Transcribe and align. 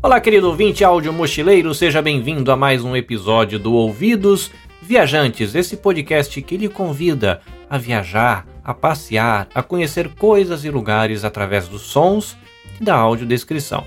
Olá, 0.00 0.20
querido 0.20 0.46
ouvinte 0.46 0.84
áudio 0.84 1.12
mochileiro, 1.12 1.74
seja 1.74 2.00
bem-vindo 2.00 2.52
a 2.52 2.56
mais 2.56 2.84
um 2.84 2.94
episódio 2.94 3.58
do 3.58 3.72
Ouvidos 3.72 4.52
Viajantes, 4.80 5.56
esse 5.56 5.76
podcast 5.78 6.40
que 6.40 6.56
lhe 6.56 6.68
convida 6.68 7.40
a 7.68 7.76
viajar, 7.76 8.46
a 8.62 8.72
passear, 8.72 9.48
a 9.52 9.60
conhecer 9.60 10.08
coisas 10.14 10.64
e 10.64 10.70
lugares 10.70 11.24
através 11.24 11.66
dos 11.66 11.82
sons 11.82 12.36
e 12.80 12.84
da 12.84 12.94
audiodescrição. 12.94 13.84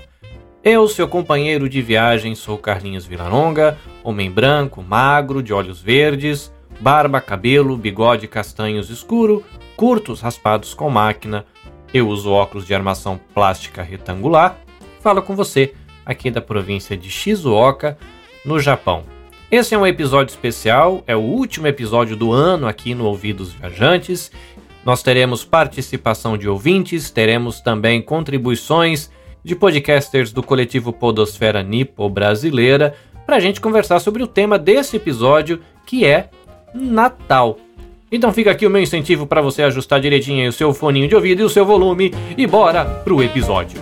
Eu, 0.62 0.86
seu 0.86 1.08
companheiro 1.08 1.66
de 1.66 1.80
viagem, 1.80 2.34
sou 2.34 2.58
Carlinhos 2.58 3.06
Vilaronga, 3.06 3.78
homem 4.04 4.30
branco, 4.30 4.82
magro, 4.82 5.42
de 5.42 5.54
olhos 5.54 5.80
verdes, 5.80 6.52
barba, 6.78 7.22
cabelo, 7.22 7.74
bigode 7.74 8.28
castanhos 8.28 8.90
escuro, 8.90 9.42
curtos 9.76 10.20
raspados 10.20 10.74
com 10.74 10.90
máquina. 10.90 11.46
Eu 11.92 12.08
uso 12.08 12.30
óculos 12.30 12.66
de 12.66 12.74
armação 12.74 13.18
plástica 13.34 13.82
retangular. 13.82 14.58
Falo 15.00 15.22
com 15.22 15.34
você 15.34 15.74
aqui 16.04 16.30
da 16.30 16.40
província 16.40 16.96
de 16.96 17.10
Shizuoka, 17.10 17.98
no 18.44 18.58
Japão. 18.58 19.04
Esse 19.50 19.74
é 19.74 19.78
um 19.78 19.86
episódio 19.86 20.30
especial, 20.30 21.02
é 21.06 21.16
o 21.16 21.20
último 21.20 21.66
episódio 21.66 22.16
do 22.16 22.32
ano 22.32 22.66
aqui 22.66 22.94
no 22.94 23.04
Ouvidos 23.04 23.52
Viajantes. 23.52 24.30
Nós 24.84 25.02
teremos 25.02 25.44
participação 25.44 26.36
de 26.36 26.48
ouvintes, 26.48 27.10
teremos 27.10 27.60
também 27.60 28.00
contribuições 28.00 29.10
de 29.42 29.54
podcasters 29.54 30.32
do 30.32 30.42
coletivo 30.42 30.92
Podosfera 30.92 31.62
Nipo 31.62 32.08
Brasileira 32.08 32.94
para 33.24 33.36
a 33.36 33.40
gente 33.40 33.60
conversar 33.60 34.00
sobre 34.00 34.22
o 34.22 34.26
tema 34.26 34.58
desse 34.58 34.96
episódio, 34.96 35.60
que 35.86 36.04
é 36.04 36.30
Natal. 36.74 37.58
Então 38.10 38.32
fica 38.32 38.50
aqui 38.50 38.66
o 38.66 38.70
meu 38.70 38.80
incentivo 38.80 39.26
para 39.26 39.42
você 39.42 39.62
ajustar 39.62 40.00
direitinho 40.00 40.48
o 40.48 40.52
seu 40.52 40.72
foninho 40.72 41.06
de 41.06 41.14
ouvido 41.14 41.42
e 41.42 41.44
o 41.44 41.48
seu 41.48 41.64
volume 41.66 42.12
e 42.36 42.46
bora 42.46 42.84
pro 42.84 43.22
episódio. 43.22 43.78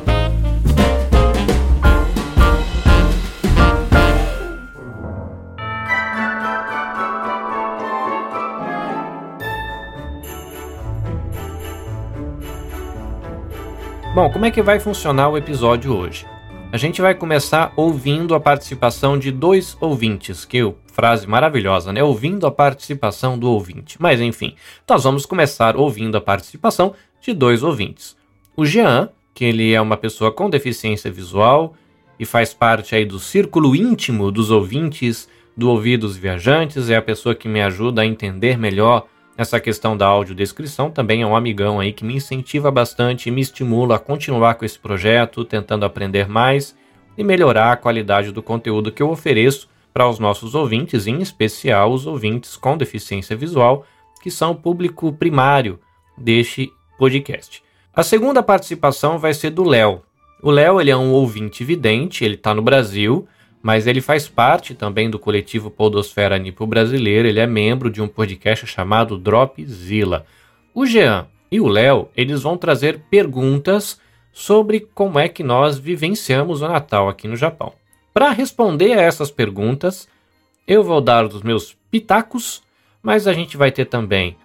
Bom, 14.12 14.30
como 14.30 14.46
é 14.46 14.50
que 14.50 14.62
vai 14.62 14.80
funcionar 14.80 15.28
o 15.28 15.36
episódio 15.36 15.94
hoje? 15.94 16.26
A 16.72 16.78
gente 16.78 17.00
vai 17.00 17.14
começar 17.14 17.72
ouvindo 17.76 18.34
a 18.34 18.40
participação 18.40 19.16
de 19.16 19.30
dois 19.30 19.76
ouvintes, 19.78 20.44
que 20.44 20.56
frase 20.96 21.26
maravilhosa, 21.26 21.92
né? 21.92 22.02
Ouvindo 22.02 22.46
a 22.46 22.50
participação 22.50 23.38
do 23.38 23.50
ouvinte. 23.50 23.98
Mas 24.00 24.18
enfim, 24.18 24.54
nós 24.88 25.04
vamos 25.04 25.26
começar 25.26 25.76
ouvindo 25.76 26.16
a 26.16 26.22
participação 26.22 26.94
de 27.20 27.34
dois 27.34 27.62
ouvintes. 27.62 28.16
O 28.56 28.64
Jean, 28.64 29.10
que 29.34 29.44
ele 29.44 29.74
é 29.74 29.80
uma 29.80 29.98
pessoa 29.98 30.32
com 30.32 30.48
deficiência 30.48 31.12
visual 31.12 31.74
e 32.18 32.24
faz 32.24 32.54
parte 32.54 32.94
aí 32.94 33.04
do 33.04 33.18
círculo 33.18 33.76
íntimo 33.76 34.32
dos 34.32 34.50
ouvintes 34.50 35.28
do 35.54 35.68
Ouvidos 35.68 36.16
Viajantes, 36.16 36.88
é 36.88 36.96
a 36.96 37.02
pessoa 37.02 37.34
que 37.34 37.46
me 37.46 37.60
ajuda 37.60 38.00
a 38.00 38.06
entender 38.06 38.56
melhor 38.56 39.06
essa 39.36 39.60
questão 39.60 39.94
da 39.94 40.06
audiodescrição 40.06 40.90
também 40.90 41.20
é 41.20 41.26
um 41.26 41.36
amigão 41.36 41.78
aí 41.78 41.92
que 41.92 42.06
me 42.06 42.14
incentiva 42.14 42.70
bastante 42.70 43.28
e 43.28 43.30
me 43.30 43.42
estimula 43.42 43.96
a 43.96 43.98
continuar 43.98 44.54
com 44.54 44.64
esse 44.64 44.78
projeto, 44.78 45.44
tentando 45.44 45.84
aprender 45.84 46.26
mais 46.26 46.74
e 47.18 47.22
melhorar 47.22 47.72
a 47.72 47.76
qualidade 47.76 48.32
do 48.32 48.42
conteúdo 48.42 48.90
que 48.90 49.02
eu 49.02 49.10
ofereço 49.10 49.68
para 49.96 50.10
os 50.10 50.18
nossos 50.18 50.54
ouvintes, 50.54 51.06
em 51.06 51.22
especial 51.22 51.90
os 51.90 52.06
ouvintes 52.06 52.54
com 52.54 52.76
deficiência 52.76 53.34
visual, 53.34 53.86
que 54.22 54.30
são 54.30 54.50
o 54.50 54.54
público 54.54 55.10
primário 55.10 55.80
deste 56.18 56.70
podcast. 56.98 57.62
A 57.94 58.02
segunda 58.02 58.42
participação 58.42 59.18
vai 59.18 59.32
ser 59.32 59.48
do 59.48 59.64
Léo. 59.64 60.02
O 60.42 60.50
Léo 60.50 60.82
ele 60.82 60.90
é 60.90 60.96
um 60.96 61.12
ouvinte 61.12 61.64
vidente, 61.64 62.26
ele 62.26 62.34
está 62.34 62.54
no 62.54 62.60
Brasil, 62.60 63.26
mas 63.62 63.86
ele 63.86 64.02
faz 64.02 64.28
parte 64.28 64.74
também 64.74 65.08
do 65.08 65.18
coletivo 65.18 65.70
Podosfera 65.70 66.36
Nipo 66.36 66.66
Brasileira, 66.66 67.26
ele 67.26 67.40
é 67.40 67.46
membro 67.46 67.88
de 67.88 68.02
um 68.02 68.06
podcast 68.06 68.66
chamado 68.66 69.16
Dropzilla. 69.16 70.26
O 70.74 70.84
Jean 70.84 71.26
e 71.50 71.58
o 71.58 71.66
Léo, 71.66 72.10
eles 72.14 72.42
vão 72.42 72.58
trazer 72.58 73.00
perguntas 73.08 73.98
sobre 74.30 74.80
como 74.94 75.18
é 75.18 75.26
que 75.26 75.42
nós 75.42 75.78
vivenciamos 75.78 76.60
o 76.60 76.68
Natal 76.68 77.08
aqui 77.08 77.26
no 77.26 77.34
Japão. 77.34 77.72
Para 78.16 78.30
responder 78.30 78.98
a 78.98 79.02
essas 79.02 79.30
perguntas, 79.30 80.08
eu 80.66 80.82
vou 80.82 81.02
dar 81.02 81.26
os 81.26 81.42
meus 81.42 81.76
pitacos, 81.90 82.62
mas 83.02 83.26
a 83.26 83.34
gente 83.34 83.58
vai 83.58 83.70
ter 83.70 83.84
também 83.84 84.38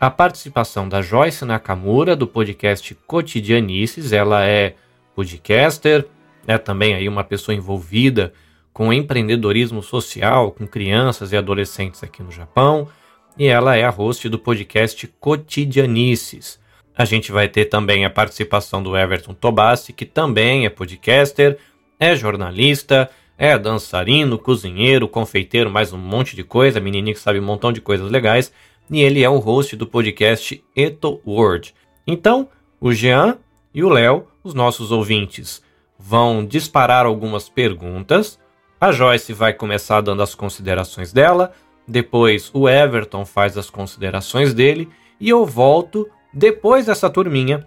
a 0.00 0.08
participação 0.08 0.88
da 0.88 1.02
Joyce 1.02 1.44
Nakamura 1.44 2.16
do 2.16 2.26
podcast 2.26 2.94
Cotidianices, 3.06 4.14
ela 4.14 4.46
é 4.46 4.76
podcaster, 5.14 6.06
é 6.46 6.56
também 6.56 6.94
aí 6.94 7.06
uma 7.06 7.22
pessoa 7.22 7.54
envolvida 7.54 8.32
com 8.72 8.90
empreendedorismo 8.90 9.82
social 9.82 10.50
com 10.50 10.66
crianças 10.66 11.32
e 11.32 11.36
adolescentes 11.36 12.02
aqui 12.02 12.22
no 12.22 12.32
Japão, 12.32 12.88
e 13.36 13.46
ela 13.46 13.76
é 13.76 13.84
a 13.84 13.90
host 13.90 14.26
do 14.30 14.38
podcast 14.38 15.06
Cotidianices. 15.20 16.58
A 16.96 17.04
gente 17.04 17.30
vai 17.30 17.46
ter 17.46 17.66
também 17.66 18.06
a 18.06 18.10
participação 18.10 18.82
do 18.82 18.96
Everton 18.96 19.34
Tobassi, 19.34 19.92
que 19.92 20.06
também 20.06 20.64
é 20.64 20.70
podcaster, 20.70 21.58
é 21.98 22.14
jornalista, 22.16 23.10
é 23.36 23.58
dançarino, 23.58 24.38
cozinheiro, 24.38 25.08
confeiteiro, 25.08 25.70
mais 25.70 25.92
um 25.92 25.98
monte 25.98 26.36
de 26.36 26.44
coisa, 26.44 26.80
menininho 26.80 27.14
que 27.14 27.20
sabe 27.20 27.40
um 27.40 27.44
montão 27.44 27.72
de 27.72 27.80
coisas 27.80 28.10
legais, 28.10 28.52
e 28.90 29.00
ele 29.00 29.22
é 29.22 29.28
o 29.28 29.38
host 29.38 29.74
do 29.76 29.86
podcast 29.86 30.62
Eto 30.76 31.20
World. 31.26 31.74
Então, 32.06 32.48
o 32.80 32.92
Jean 32.92 33.38
e 33.74 33.82
o 33.82 33.88
Léo, 33.88 34.26
os 34.44 34.54
nossos 34.54 34.90
ouvintes, 34.92 35.62
vão 35.98 36.44
disparar 36.44 37.06
algumas 37.06 37.48
perguntas. 37.48 38.38
A 38.80 38.92
Joyce 38.92 39.32
vai 39.32 39.52
começar 39.52 40.00
dando 40.00 40.22
as 40.22 40.34
considerações 40.34 41.12
dela, 41.12 41.52
depois 41.86 42.50
o 42.52 42.68
Everton 42.68 43.24
faz 43.24 43.56
as 43.56 43.70
considerações 43.70 44.52
dele 44.54 44.88
e 45.20 45.28
eu 45.28 45.44
volto 45.44 46.08
depois 46.32 46.86
dessa 46.86 47.08
turminha 47.08 47.66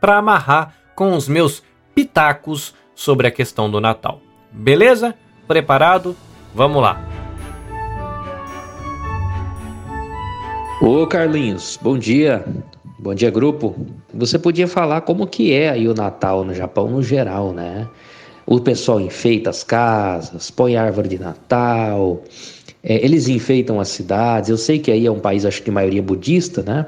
para 0.00 0.18
amarrar 0.18 0.74
com 0.94 1.16
os 1.16 1.28
meus 1.28 1.62
pitacos 1.94 2.74
sobre 2.96 3.28
a 3.28 3.30
questão 3.30 3.70
do 3.70 3.80
Natal. 3.80 4.20
Beleza? 4.50 5.14
Preparado? 5.46 6.16
Vamos 6.52 6.82
lá. 6.82 7.06
Ô 10.80 11.06
Carlinhos, 11.06 11.78
bom 11.80 11.96
dia. 11.96 12.44
Bom 12.98 13.14
dia, 13.14 13.30
grupo. 13.30 13.76
Você 14.12 14.38
podia 14.38 14.66
falar 14.66 15.02
como 15.02 15.26
que 15.26 15.52
é 15.52 15.68
aí 15.68 15.86
o 15.86 15.94
Natal 15.94 16.42
no 16.42 16.54
Japão 16.54 16.88
no 16.88 17.02
geral, 17.02 17.52
né? 17.52 17.86
O 18.46 18.58
pessoal 18.60 19.00
enfeita 19.00 19.50
as 19.50 19.62
casas, 19.62 20.50
põe 20.50 20.76
árvore 20.76 21.08
de 21.08 21.18
Natal, 21.18 22.22
é, 22.82 23.04
eles 23.04 23.28
enfeitam 23.28 23.78
as 23.78 23.88
cidades. 23.88 24.48
Eu 24.48 24.56
sei 24.56 24.78
que 24.78 24.90
aí 24.90 25.04
é 25.04 25.10
um 25.10 25.18
país, 25.18 25.44
acho 25.44 25.62
que 25.62 25.70
maioria 25.70 26.02
budista, 26.02 26.62
né? 26.62 26.86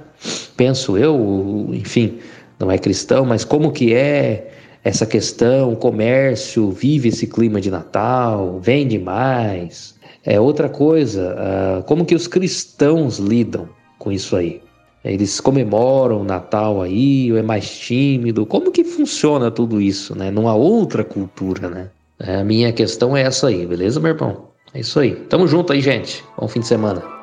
Penso 0.56 0.96
eu, 0.96 1.68
enfim, 1.72 2.18
não 2.58 2.70
é 2.70 2.78
cristão, 2.78 3.24
mas 3.24 3.44
como 3.44 3.72
que 3.72 3.92
é 3.92 4.52
essa 4.84 5.04
questão, 5.04 5.72
o 5.72 5.76
comércio 5.76 6.70
vive 6.70 7.08
esse 7.08 7.26
clima 7.26 7.60
de 7.60 7.70
Natal, 7.70 8.58
vende 8.60 8.98
mais. 8.98 9.94
É 10.24 10.38
outra 10.40 10.68
coisa, 10.68 11.34
uh, 11.34 11.82
como 11.84 12.04
que 12.04 12.14
os 12.14 12.26
cristãos 12.26 13.18
lidam 13.18 13.68
com 13.98 14.12
isso 14.12 14.36
aí? 14.36 14.60
Eles 15.04 15.40
comemoram 15.40 16.20
o 16.20 16.24
Natal 16.24 16.82
aí, 16.82 17.30
ou 17.32 17.38
é 17.38 17.42
mais 17.42 17.78
tímido? 17.78 18.44
Como 18.44 18.70
que 18.70 18.84
funciona 18.84 19.50
tudo 19.50 19.80
isso, 19.80 20.16
né? 20.16 20.30
Numa 20.30 20.54
outra 20.54 21.04
cultura, 21.04 21.68
né? 21.68 21.90
É, 22.18 22.36
a 22.36 22.44
minha 22.44 22.72
questão 22.72 23.16
é 23.16 23.22
essa 23.22 23.46
aí, 23.46 23.64
beleza, 23.64 24.00
meu 24.00 24.10
irmão? 24.10 24.48
É 24.74 24.80
isso 24.80 24.98
aí. 24.98 25.14
Tamo 25.14 25.46
junto 25.46 25.72
aí, 25.72 25.80
gente. 25.80 26.24
Bom 26.36 26.48
fim 26.48 26.60
de 26.60 26.66
semana. 26.66 27.17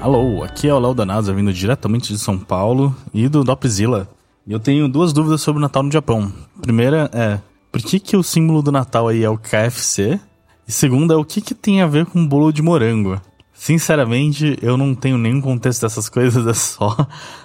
Alô, 0.00 0.44
aqui 0.44 0.68
é 0.68 0.72
o 0.72 0.78
Léo 0.78 0.94
Danasa, 0.94 1.34
vindo 1.34 1.52
diretamente 1.52 2.12
de 2.12 2.18
São 2.20 2.38
Paulo 2.38 2.94
e 3.12 3.28
do 3.28 3.42
Dopzilla. 3.42 4.08
E 4.46 4.52
eu 4.52 4.60
tenho 4.60 4.88
duas 4.88 5.12
dúvidas 5.12 5.42
sobre 5.42 5.58
o 5.58 5.60
Natal 5.60 5.82
no 5.82 5.90
Japão. 5.90 6.32
Primeira 6.62 7.10
é, 7.12 7.40
por 7.72 7.82
que, 7.82 7.98
que 7.98 8.16
o 8.16 8.22
símbolo 8.22 8.62
do 8.62 8.70
Natal 8.70 9.08
aí 9.08 9.24
é 9.24 9.28
o 9.28 9.36
KFC? 9.36 10.20
E 10.68 10.72
segunda 10.72 11.14
é 11.14 11.16
o 11.16 11.24
que, 11.24 11.40
que 11.40 11.52
tem 11.52 11.82
a 11.82 11.86
ver 11.88 12.06
com 12.06 12.24
bolo 12.24 12.52
de 12.52 12.62
morango? 12.62 13.20
Sinceramente, 13.52 14.56
eu 14.62 14.76
não 14.76 14.94
tenho 14.94 15.18
nenhum 15.18 15.40
contexto 15.40 15.82
dessas 15.82 16.06
coisas, 16.08 16.46
é 16.46 16.54
só 16.54 16.96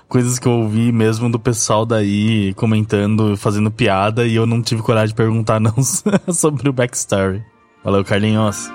coisas 0.08 0.38
que 0.38 0.48
eu 0.48 0.52
ouvi 0.52 0.92
mesmo 0.92 1.32
do 1.32 1.40
pessoal 1.40 1.88
daí 1.88 2.54
comentando, 2.54 3.36
fazendo 3.36 3.72
piada, 3.72 4.28
e 4.28 4.36
eu 4.36 4.46
não 4.46 4.62
tive 4.62 4.84
coragem 4.84 5.10
de 5.10 5.16
perguntar 5.16 5.58
não 5.60 5.74
sobre 6.32 6.70
o 6.70 6.74
backstory. 6.74 7.44
Valeu, 7.84 8.06
Carlinhos. 8.06 8.70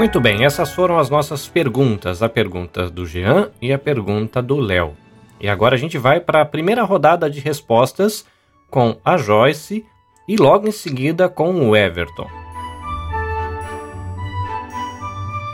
Muito 0.00 0.18
bem, 0.18 0.46
essas 0.46 0.72
foram 0.72 0.98
as 0.98 1.10
nossas 1.10 1.46
perguntas, 1.46 2.22
a 2.22 2.28
pergunta 2.30 2.88
do 2.88 3.04
Jean 3.04 3.50
e 3.60 3.70
a 3.70 3.78
pergunta 3.78 4.40
do 4.40 4.56
Léo. 4.58 4.96
E 5.38 5.46
agora 5.46 5.74
a 5.74 5.78
gente 5.78 5.98
vai 5.98 6.18
para 6.18 6.40
a 6.40 6.46
primeira 6.46 6.84
rodada 6.84 7.28
de 7.28 7.38
respostas 7.38 8.24
com 8.70 8.96
a 9.04 9.18
Joyce 9.18 9.84
e 10.26 10.36
logo 10.36 10.66
em 10.66 10.72
seguida 10.72 11.28
com 11.28 11.68
o 11.68 11.76
Everton. 11.76 12.26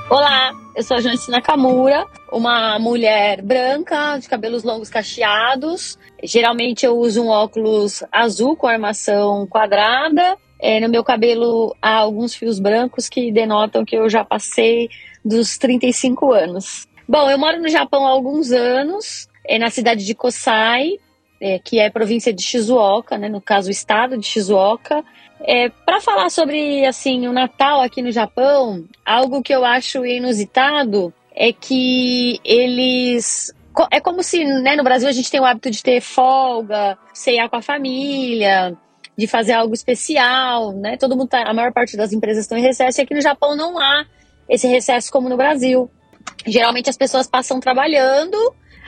Olá, 0.09 0.53
Eu 0.77 0.83
sou 0.85 0.97
a 0.97 1.01
Janice 1.01 1.29
Nakamura, 1.29 2.07
uma 2.31 2.79
mulher 2.79 3.43
branca, 3.43 4.17
de 4.19 4.29
cabelos 4.29 4.63
longos 4.63 4.89
cacheados. 4.89 5.99
Geralmente 6.23 6.87
eu 6.87 6.97
uso 6.97 7.21
um 7.21 7.29
óculos 7.29 8.05
azul 8.13 8.55
com 8.55 8.69
armação 8.69 9.45
quadrada. 9.49 10.37
É, 10.59 10.81
no 10.81 10.89
meu 10.89 11.05
cabelo 11.05 11.77
há 11.81 11.97
alguns 11.97 12.35
fios 12.35 12.59
brancos 12.59 13.09
que 13.09 13.31
denotam 13.31 13.85
que 13.85 13.97
eu 13.97 14.09
já 14.09 14.25
passei 14.25 14.89
dos 15.25 15.59
35 15.59 16.33
anos. 16.33 16.89
Bom, 17.09 17.31
eu 17.31 17.39
moro 17.39 17.61
no 17.61 17.69
Japão 17.69 18.07
há 18.07 18.11
alguns 18.11 18.51
anos, 18.51 19.29
é, 19.47 19.59
na 19.59 19.71
cidade 19.71 20.05
de 20.05 20.15
Kosai, 20.15 20.99
é, 21.41 21.59
que 21.59 21.79
é 21.79 21.91
província 21.91 22.33
de 22.33 22.43
Shizuoka, 22.43 23.19
né, 23.19 23.29
no 23.29 23.41
caso 23.41 23.69
o 23.69 23.71
estado 23.71 24.17
de 24.17 24.27
Shizuoka. 24.27 25.05
É, 25.41 25.69
para 25.69 26.01
falar 26.01 26.31
sobre 26.31 26.87
assim 26.87 27.29
o 27.29 27.33
Natal 27.33 27.81
aqui 27.83 28.01
no 28.01 28.11
Japão, 28.11 28.85
algo 29.05 29.43
que 29.43 29.55
eu 29.55 29.65
acho 29.65 30.05
inusitado 30.05 31.13
é 31.35 31.53
que 31.53 32.41
eles 32.43 33.55
é 33.91 34.01
como 34.01 34.23
se 34.23 34.43
né, 34.43 34.75
no 34.75 34.83
Brasil 34.83 35.07
a 35.07 35.13
gente 35.13 35.31
tem 35.31 35.39
o 35.39 35.45
hábito 35.45 35.71
de 35.71 35.83
ter 35.83 36.01
folga, 36.01 36.97
ceiar 37.13 37.51
com 37.51 37.57
a 37.57 37.63
família, 37.63 38.75
de 39.17 39.27
fazer 39.27 39.53
algo 39.53 39.75
especial, 39.75 40.73
né? 40.73 40.97
Todo 40.97 41.17
mundo 41.17 41.29
tá, 41.29 41.43
a 41.43 41.55
maior 41.55 41.73
parte 41.73 41.97
das 41.97 42.13
empresas 42.13 42.45
estão 42.45 42.59
em 42.59 42.63
recesso 42.63 43.01
e 43.01 43.03
aqui 43.03 43.15
no 43.15 43.21
Japão 43.21 43.57
não 43.57 43.79
há 43.79 44.05
esse 44.49 44.67
recesso 44.67 45.11
como 45.11 45.29
no 45.29 45.37
Brasil. 45.37 45.91
Geralmente 46.47 46.91
as 46.91 46.97
pessoas 46.97 47.27
passam 47.27 47.59
trabalhando. 47.59 48.37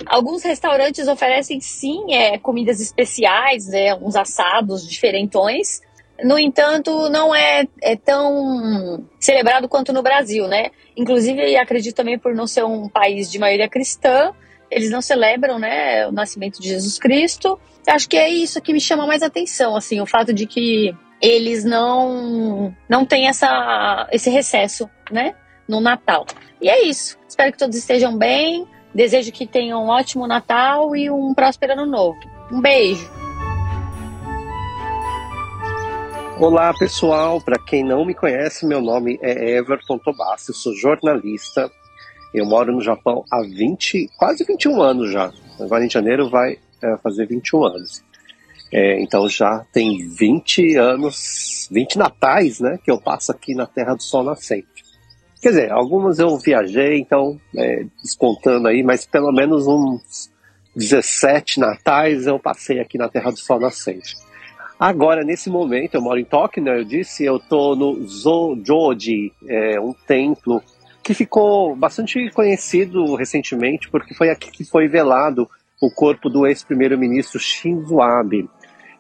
Alguns 0.07 0.43
restaurantes 0.43 1.09
oferecem 1.09 1.61
sim 1.61 2.13
é, 2.13 2.39
comidas 2.39 2.81
especiais, 2.81 3.73
é, 3.73 3.95
uns 3.95 4.15
assados 4.15 4.87
diferentões, 4.87 5.81
no 6.23 6.39
entanto, 6.39 7.09
não 7.11 7.35
é, 7.35 7.65
é 7.81 7.95
tão 7.97 9.07
celebrado 9.21 9.69
quanto 9.69 9.93
no 9.93 10.03
Brasil, 10.03 10.49
né? 10.49 10.71
Inclusive, 10.97 11.57
acredito 11.57 11.95
também 11.95 12.19
por 12.19 12.35
não 12.35 12.47
ser 12.47 12.65
um 12.65 12.89
país 12.89 13.31
de 13.31 13.39
maioria 13.39 13.69
cristã, 13.69 14.33
eles 14.71 14.91
não 14.91 15.01
celebram, 15.01 15.59
né, 15.59 16.07
o 16.09 16.13
nascimento 16.13 16.61
de 16.61 16.69
Jesus 16.69 16.99
Cristo. 16.99 17.59
Acho 17.89 18.07
que 18.07 18.19
é 18.19 18.29
isso 18.29 18.61
que 18.61 18.75
me 18.75 18.81
chama 18.81 19.07
mais 19.07 19.23
atenção, 19.23 19.75
assim, 19.75 19.99
o 19.99 20.05
fato 20.05 20.31
de 20.31 20.47
que 20.47 20.95
eles 21.23 21.65
não 21.65 22.77
não 22.87 23.07
têm 23.07 23.29
essa 23.29 24.07
esse 24.13 24.29
recesso, 24.29 24.91
né, 25.11 25.35
no 25.67 25.81
Natal. 25.81 26.27
E 26.61 26.69
é 26.69 26.85
isso. 26.85 27.19
Espero 27.27 27.51
que 27.51 27.59
todos 27.59 27.77
estejam 27.77 28.17
bem. 28.17 28.67
Desejo 28.95 29.33
que 29.33 29.47
tenham 29.47 29.85
um 29.85 29.89
ótimo 29.89 30.27
Natal 30.27 30.95
e 30.95 31.11
um 31.11 31.33
próspero 31.33 31.73
ano 31.73 31.87
novo. 31.87 32.19
Um 32.53 32.61
beijo. 32.61 33.09
Olá 36.39 36.75
pessoal, 36.79 37.41
para 37.41 37.59
quem 37.59 37.83
não 37.83 38.05
me 38.05 38.15
conhece, 38.15 38.67
meu 38.67 38.83
nome 38.83 39.19
é 39.23 39.57
Everton 39.57 39.99
Tobassi, 39.99 40.51
eu 40.51 40.55
sou 40.55 40.73
jornalista, 40.77 41.71
eu 42.33 42.47
moro 42.47 42.71
no 42.71 42.81
Japão 42.81 43.25
há 43.33 43.41
20, 43.43 44.11
quase 44.17 44.45
21 44.45 44.81
anos 44.81 45.11
já. 45.11 45.33
Agora 45.59 45.85
em 45.85 45.91
janeiro 45.91 46.31
vai 46.31 46.59
é, 46.83 46.97
fazer 46.99 47.27
21 47.27 47.65
anos. 47.65 48.05
É, 48.73 49.01
então 49.01 49.29
já 49.29 49.65
tem 49.73 50.07
20 50.09 50.77
anos, 50.77 51.69
20 51.71 51.97
natais, 51.97 52.61
né, 52.61 52.79
que 52.83 52.91
eu 52.91 53.01
passo 53.01 53.33
aqui 53.33 53.55
na 53.55 53.67
Terra 53.67 53.95
do 53.95 54.03
Sol 54.03 54.23
Nascente. 54.23 54.85
Quer 55.41 55.49
dizer, 55.51 55.73
algumas 55.73 56.19
eu 56.19 56.37
viajei, 56.37 56.99
então, 56.99 57.41
é, 57.57 57.85
descontando 58.03 58.69
aí, 58.69 58.83
mas 58.83 59.07
pelo 59.07 59.33
menos 59.33 59.67
uns 59.67 60.31
17 60.75 61.61
natais 61.61 62.27
eu 62.27 62.39
passei 62.39 62.81
aqui 62.81 62.99
na 62.99 63.09
Terra 63.09 63.31
do 63.31 63.39
Sol 63.39 63.61
Nascente. 63.61 64.17
Agora, 64.79 65.25
nesse 65.25 65.49
momento, 65.51 65.95
eu 65.95 66.03
moro 66.03 66.21
em 66.21 66.25
Tóquio, 66.25 66.63
né? 66.63 66.79
Eu 66.79 66.85
disse, 66.85 67.25
eu 67.25 67.41
tô 67.41 67.75
no 67.75 68.07
Zojoji, 68.07 69.33
é, 69.49 69.81
um 69.81 69.93
templo 69.93 70.63
que 71.03 71.15
ficou 71.15 71.75
bastante 71.75 72.31
conhecido 72.31 73.15
recentemente, 73.17 73.91
porque 73.91 74.15
foi 74.15 74.31
aqui 74.31 74.51
que 74.53 74.65
foi 74.65 74.87
velado 74.87 75.49
o 75.81 75.91
corpo 75.91 76.29
do 76.29 76.47
ex-primeiro-ministro 76.47 77.39
Shinzo 77.39 78.01
Abe. 78.01 78.49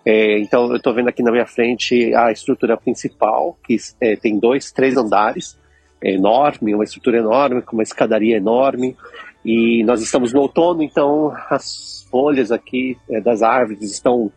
É, 0.04 0.38
então, 0.38 0.70
eu 0.70 0.76
estou 0.76 0.94
vendo 0.94 1.08
aqui 1.08 1.22
na 1.22 1.30
minha 1.30 1.46
frente 1.46 2.14
a 2.14 2.30
estrutura 2.32 2.76
principal, 2.76 3.58
que 3.64 3.76
é, 4.00 4.16
tem 4.16 4.38
dois, 4.38 4.72
três 4.72 4.96
andares, 4.96 5.58
é 6.00 6.12
enorme, 6.12 6.74
uma 6.74 6.84
estrutura 6.84 7.18
enorme, 7.18 7.62
com 7.62 7.76
uma 7.76 7.82
escadaria 7.82 8.36
enorme. 8.36 8.96
E 9.44 9.82
nós 9.84 10.00
estamos 10.00 10.32
no 10.32 10.40
outono, 10.40 10.82
então 10.82 11.32
as 11.50 12.06
folhas 12.10 12.52
aqui 12.52 12.96
é, 13.10 13.20
das 13.20 13.42
árvores 13.42 13.90
estão 13.90 14.30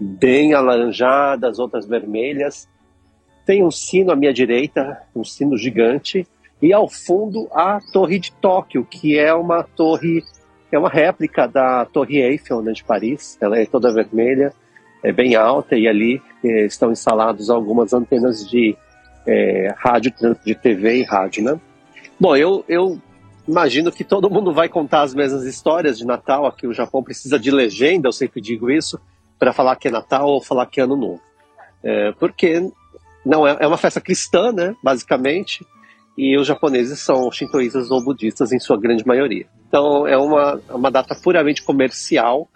bem 0.00 0.54
alaranjadas, 0.54 1.58
outras 1.58 1.86
vermelhas. 1.86 2.68
Tem 3.44 3.64
um 3.64 3.70
sino 3.70 4.12
à 4.12 4.16
minha 4.16 4.32
direita, 4.32 5.02
um 5.14 5.24
sino 5.24 5.56
gigante, 5.56 6.26
e 6.60 6.72
ao 6.72 6.88
fundo 6.88 7.48
a 7.52 7.80
Torre 7.92 8.18
de 8.18 8.32
Tóquio, 8.32 8.84
que 8.84 9.18
é 9.18 9.32
uma 9.32 9.62
torre, 9.62 10.22
é 10.70 10.78
uma 10.78 10.88
réplica 10.88 11.46
da 11.46 11.84
Torre 11.84 12.18
Eiffel 12.18 12.62
né, 12.62 12.72
de 12.72 12.84
Paris. 12.84 13.38
Ela 13.40 13.58
é 13.58 13.66
toda 13.66 13.92
vermelha, 13.92 14.52
é 15.02 15.12
bem 15.12 15.34
alta 15.34 15.76
e 15.76 15.88
ali 15.88 16.22
é, 16.44 16.66
estão 16.66 16.92
instalados 16.92 17.50
algumas 17.50 17.92
antenas 17.92 18.48
de 18.48 18.76
é, 19.26 19.74
rádio, 19.76 20.12
de 20.44 20.54
TV 20.54 20.98
e 20.98 21.02
rádio, 21.02 21.44
né? 21.44 21.60
Bom, 22.18 22.34
eu, 22.36 22.64
eu 22.68 23.00
imagino 23.46 23.92
que 23.92 24.04
todo 24.04 24.30
mundo 24.30 24.52
vai 24.52 24.68
contar 24.68 25.02
as 25.02 25.14
mesmas 25.14 25.44
histórias 25.44 25.98
de 25.98 26.06
Natal. 26.06 26.46
Aqui 26.46 26.66
o 26.66 26.74
Japão 26.74 27.02
precisa 27.02 27.38
de 27.38 27.50
legenda, 27.50 28.08
eu 28.08 28.12
sempre 28.12 28.40
digo 28.40 28.70
isso 28.70 29.00
para 29.38 29.52
falar 29.52 29.76
que 29.76 29.88
é 29.88 29.90
Natal 29.90 30.28
ou 30.28 30.42
falar 30.42 30.66
que 30.66 30.80
é 30.80 30.84
Ano 30.84 30.96
Novo. 30.96 31.20
É, 31.82 32.12
porque 32.12 32.70
não 33.24 33.46
é, 33.46 33.56
é 33.60 33.66
uma 33.66 33.78
festa 33.78 34.00
cristã, 34.00 34.52
né, 34.52 34.74
basicamente, 34.82 35.64
e 36.18 36.36
os 36.36 36.48
japoneses 36.48 36.98
são 36.98 37.30
shintoístas 37.30 37.92
ou 37.92 38.02
budistas 38.02 38.50
em 38.50 38.58
sua 38.58 38.76
grande 38.76 39.06
maioria. 39.06 39.46
Então 39.68 40.04
é 40.04 40.18
uma, 40.18 40.60
uma 40.68 40.90
data 40.90 41.14
puramente 41.14 41.62
comercial. 41.62 42.48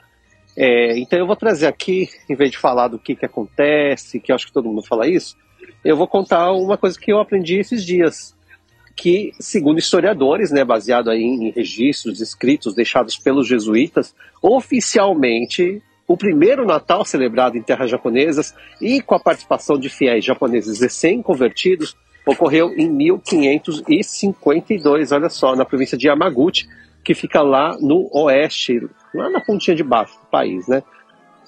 É, 0.56 0.98
então 0.98 1.16
eu 1.16 1.28
vou 1.28 1.36
trazer 1.36 1.68
aqui, 1.68 2.08
em 2.28 2.34
vez 2.34 2.50
de 2.50 2.58
falar 2.58 2.88
do 2.88 2.98
que, 2.98 3.14
que 3.14 3.24
acontece, 3.24 4.18
que 4.18 4.32
eu 4.32 4.34
acho 4.34 4.48
que 4.48 4.52
todo 4.52 4.68
mundo 4.68 4.82
fala 4.82 5.06
isso, 5.06 5.36
eu 5.84 5.96
vou 5.96 6.08
contar 6.08 6.50
uma 6.50 6.76
coisa 6.76 6.98
que 6.98 7.12
eu 7.12 7.20
aprendi 7.20 7.56
esses 7.56 7.86
dias, 7.86 8.36
que 8.96 9.30
segundo 9.38 9.78
historiadores, 9.78 10.50
né, 10.50 10.64
baseado 10.64 11.08
aí 11.08 11.22
em 11.22 11.50
registros 11.52 12.20
escritos 12.20 12.74
deixados 12.74 13.16
pelos 13.16 13.46
jesuítas, 13.46 14.12
oficialmente 14.42 15.80
o 16.08 16.16
primeiro 16.16 16.66
Natal 16.66 17.04
celebrado 17.04 17.56
em 17.56 17.62
terras 17.62 17.88
japonesas 17.88 18.52
e 18.80 19.00
com 19.00 19.14
a 19.14 19.20
participação 19.20 19.78
de 19.78 19.88
fiéis 19.88 20.24
japoneses 20.24 20.80
recém-convertidos 20.80 21.96
ocorreu 22.26 22.72
em 22.74 22.88
1552, 22.88 25.12
olha 25.12 25.28
só, 25.28 25.54
na 25.56 25.64
província 25.64 25.98
de 25.98 26.06
Yamaguchi, 26.06 26.68
que 27.04 27.14
fica 27.14 27.42
lá 27.42 27.76
no 27.80 28.08
oeste, 28.12 28.88
lá 29.14 29.28
na 29.28 29.40
pontinha 29.40 29.76
de 29.76 29.82
baixo 29.82 30.18
do 30.20 30.26
país, 30.26 30.68
né? 30.68 30.82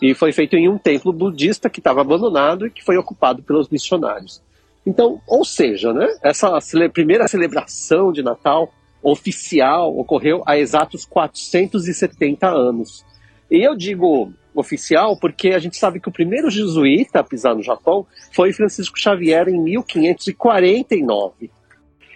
E 0.02 0.12
foi 0.14 0.32
feito 0.32 0.56
em 0.56 0.68
um 0.68 0.76
templo 0.76 1.12
budista 1.12 1.70
que 1.70 1.80
estava 1.80 2.00
abandonado 2.00 2.66
e 2.66 2.70
que 2.70 2.84
foi 2.84 2.96
ocupado 2.96 3.42
pelos 3.42 3.68
missionários. 3.68 4.42
Então, 4.84 5.20
ou 5.26 5.44
seja, 5.44 5.92
né, 5.92 6.06
essa 6.22 6.60
cele 6.60 6.88
primeira 6.88 7.26
celebração 7.26 8.12
de 8.12 8.22
Natal 8.22 8.72
oficial 9.02 9.96
ocorreu 9.96 10.42
há 10.46 10.58
exatos 10.58 11.04
470 11.04 12.48
anos. 12.48 13.04
E 13.54 13.62
eu 13.62 13.76
digo 13.76 14.32
oficial, 14.52 15.16
porque 15.16 15.50
a 15.50 15.60
gente 15.60 15.76
sabe 15.76 16.00
que 16.00 16.08
o 16.08 16.12
primeiro 16.12 16.50
jesuíta 16.50 17.20
a 17.20 17.24
pisar 17.24 17.54
no 17.54 17.62
Japão 17.62 18.04
foi 18.32 18.52
Francisco 18.52 18.98
Xavier 18.98 19.48
em 19.48 19.62
1549. 19.62 21.52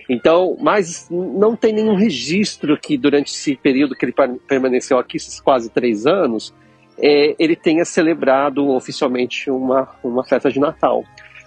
Então, 0.09 0.57
mas 0.61 1.07
não 1.09 1.55
tem 1.55 1.73
nenhum 1.73 1.95
registro 1.95 2.77
que 2.77 2.99
durante 2.99 3.29
esse 3.29 3.55
período 3.55 3.95
que 3.95 4.05
ele 4.05 4.13
permaneceu 4.49 4.99
aqui, 4.99 5.17
esses 5.17 5.39
quase 5.39 5.71
três 5.71 6.07
anos, 6.07 6.53
é, 6.99 7.37
ele 7.39 7.55
tenha 7.55 7.85
celebrado 7.85 8.69
oficialmente 8.71 9.49
uma, 9.49 9.89
uma 10.03 10.25
festa 10.25 10.51
de 10.51 10.59
Natal. 10.59 11.05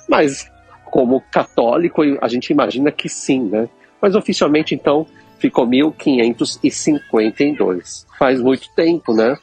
Mas, 0.07 0.49
como 0.85 1.21
católico, 1.29 2.01
a 2.21 2.29
gente 2.29 2.51
imagina 2.51 2.93
que 2.93 3.09
sim, 3.09 3.41
né? 3.41 3.67
Mas 4.01 4.15
oficialmente, 4.15 4.73
então, 4.73 5.05
ficou 5.37 5.67
1552. 5.67 8.07
Faz 8.17 8.41
muito 8.41 8.73
tempo, 8.73 9.13
né? 9.13 9.37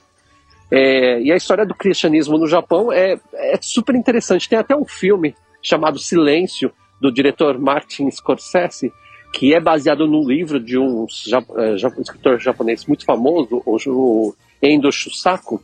É, 0.71 1.21
e 1.21 1.33
a 1.33 1.37
história 1.37 1.65
do 1.65 1.75
cristianismo 1.75 2.37
no 2.37 2.47
Japão 2.47 2.93
é, 2.93 3.19
é 3.35 3.59
super 3.61 3.95
interessante. 3.95 4.49
Tem 4.49 4.59
até 4.59 4.77
um 4.77 4.85
filme 4.85 5.35
chamado 5.63 5.99
Silêncio, 5.99 6.73
do 7.01 7.13
diretor 7.13 7.59
Martin 7.59 8.11
Scorsese, 8.11 8.93
que 9.33 9.55
é 9.55 9.61
baseado 9.61 10.07
num 10.07 10.27
livro 10.27 10.59
de 10.59 10.79
um, 10.79 11.05
um 11.05 12.01
escritor 12.01 12.41
japonês 12.41 12.87
muito 12.87 13.05
famoso, 13.05 13.63
o 13.65 14.35
Endo 14.63 14.91
Shusaku, 14.91 15.63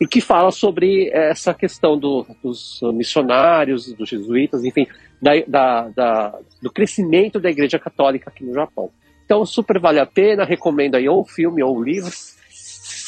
e 0.00 0.06
que 0.06 0.20
fala 0.20 0.50
sobre 0.50 1.10
essa 1.12 1.52
questão 1.52 1.98
do, 1.98 2.26
dos 2.42 2.80
missionários, 2.94 3.92
dos 3.92 4.08
jesuítas, 4.08 4.64
enfim, 4.64 4.86
da, 5.20 5.32
da, 5.46 5.88
da, 5.88 6.38
do 6.62 6.70
crescimento 6.70 7.40
da 7.40 7.50
Igreja 7.50 7.78
Católica 7.78 8.30
aqui 8.30 8.44
no 8.44 8.54
Japão. 8.54 8.90
Então, 9.24 9.44
super 9.44 9.78
vale 9.78 10.00
a 10.00 10.06
pena, 10.06 10.44
recomendo 10.44 10.94
aí 10.94 11.08
ou 11.08 11.20
o 11.20 11.26
filme 11.26 11.62
ou 11.62 11.76
o 11.76 11.82
livro. 11.82 12.10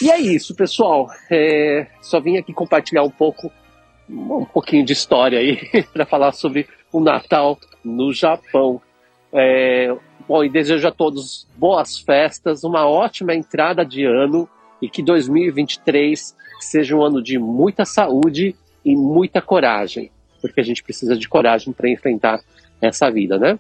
E 0.01 0.11
é 0.11 0.21
isso, 0.21 0.55
pessoal. 0.55 1.09
É, 1.31 1.87
só 2.01 2.21
vim 2.21 2.37
aqui 2.37 2.53
compartilhar 2.53 3.03
um 3.03 3.11
pouco, 3.11 3.51
um 4.09 4.45
pouquinho 4.45 4.85
de 4.85 4.93
história 4.93 5.39
aí, 5.39 5.59
para 5.93 6.07
falar 6.07 6.33
sobre 6.33 6.69
o 6.93 7.01
Natal 7.01 7.59
no 7.85 8.13
Japão. 8.13 8.81
É, 9.33 9.95
Bom, 10.29 10.45
e 10.45 10.49
desejo 10.49 10.87
a 10.87 10.93
todos 10.93 11.49
boas 11.57 11.99
festas, 11.99 12.65
uma 12.65 12.89
ótima 12.89 13.35
entrada 13.35 13.85
de 13.85 14.05
ano 14.05 14.49
e 14.81 14.89
que 14.89 15.03
2023 15.03 16.37
seja 16.61 16.97
um 16.97 17.03
ano 17.03 17.23
de 17.23 17.39
muita 17.39 17.85
saúde 17.85 18.55
e 18.85 18.97
muita 18.97 19.43
coragem, 19.43 20.11
porque 20.41 20.61
a 20.61 20.65
gente 20.65 20.83
precisa 20.83 21.17
de 21.17 21.29
coragem 21.29 21.73
para 21.73 21.91
enfrentar 21.91 22.41
essa 22.81 23.11
vida, 23.11 23.39
né? 23.39 23.59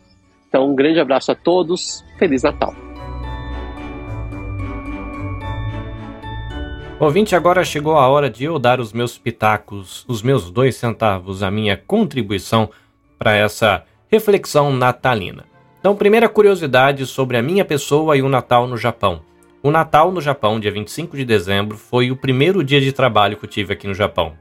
Então, 0.48 0.70
um 0.70 0.74
grande 0.74 1.00
abraço 1.00 1.32
a 1.32 1.34
todos, 1.34 2.04
Feliz 2.18 2.42
Natal! 2.42 2.91
Ouvinte, 7.04 7.34
agora 7.34 7.64
chegou 7.64 7.96
a 7.96 8.06
hora 8.06 8.30
de 8.30 8.44
eu 8.44 8.60
dar 8.60 8.78
os 8.78 8.92
meus 8.92 9.18
pitacos, 9.18 10.04
os 10.06 10.22
meus 10.22 10.52
dois 10.52 10.76
centavos, 10.76 11.42
a 11.42 11.50
minha 11.50 11.76
contribuição 11.76 12.70
para 13.18 13.34
essa 13.34 13.84
reflexão 14.08 14.72
natalina. 14.72 15.44
Então, 15.80 15.96
primeira 15.96 16.28
curiosidade 16.28 17.04
sobre 17.06 17.36
a 17.36 17.42
minha 17.42 17.64
pessoa 17.64 18.16
e 18.16 18.22
o 18.22 18.28
Natal 18.28 18.68
no 18.68 18.76
Japão. 18.76 19.20
O 19.64 19.72
Natal 19.72 20.12
no 20.12 20.20
Japão, 20.20 20.60
dia 20.60 20.70
25 20.70 21.16
de 21.16 21.24
dezembro, 21.24 21.76
foi 21.76 22.12
o 22.12 22.16
primeiro 22.16 22.62
dia 22.62 22.80
de 22.80 22.92
trabalho 22.92 23.36
que 23.36 23.46
eu 23.46 23.50
tive 23.50 23.72
aqui 23.72 23.88
no 23.88 23.94
Japão. 23.94 24.34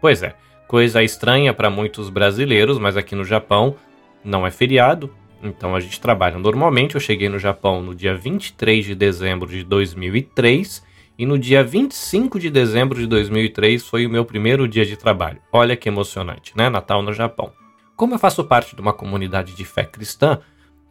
Pois 0.00 0.24
é, 0.24 0.34
coisa 0.66 1.04
estranha 1.04 1.54
para 1.54 1.70
muitos 1.70 2.10
brasileiros, 2.10 2.80
mas 2.80 2.96
aqui 2.96 3.14
no 3.14 3.24
Japão 3.24 3.76
não 4.24 4.44
é 4.44 4.50
feriado, 4.50 5.08
então 5.40 5.76
a 5.76 5.78
gente 5.78 6.00
trabalha 6.00 6.36
normalmente. 6.36 6.96
Eu 6.96 7.00
cheguei 7.00 7.28
no 7.28 7.38
Japão 7.38 7.80
no 7.80 7.94
dia 7.94 8.16
23 8.16 8.84
de 8.84 8.96
dezembro 8.96 9.48
de 9.48 9.62
2003 9.62 10.83
e 11.18 11.24
no 11.24 11.38
dia 11.38 11.62
25 11.62 12.38
de 12.38 12.50
dezembro 12.50 12.98
de 12.98 13.06
2003 13.06 13.86
foi 13.86 14.06
o 14.06 14.10
meu 14.10 14.24
primeiro 14.24 14.66
dia 14.66 14.84
de 14.84 14.96
trabalho. 14.96 15.40
Olha 15.52 15.76
que 15.76 15.88
emocionante, 15.88 16.52
né? 16.56 16.68
Natal 16.68 17.02
no 17.02 17.12
Japão. 17.12 17.52
Como 17.96 18.14
eu 18.14 18.18
faço 18.18 18.44
parte 18.44 18.74
de 18.74 18.82
uma 18.82 18.92
comunidade 18.92 19.54
de 19.54 19.64
fé 19.64 19.84
cristã, 19.84 20.40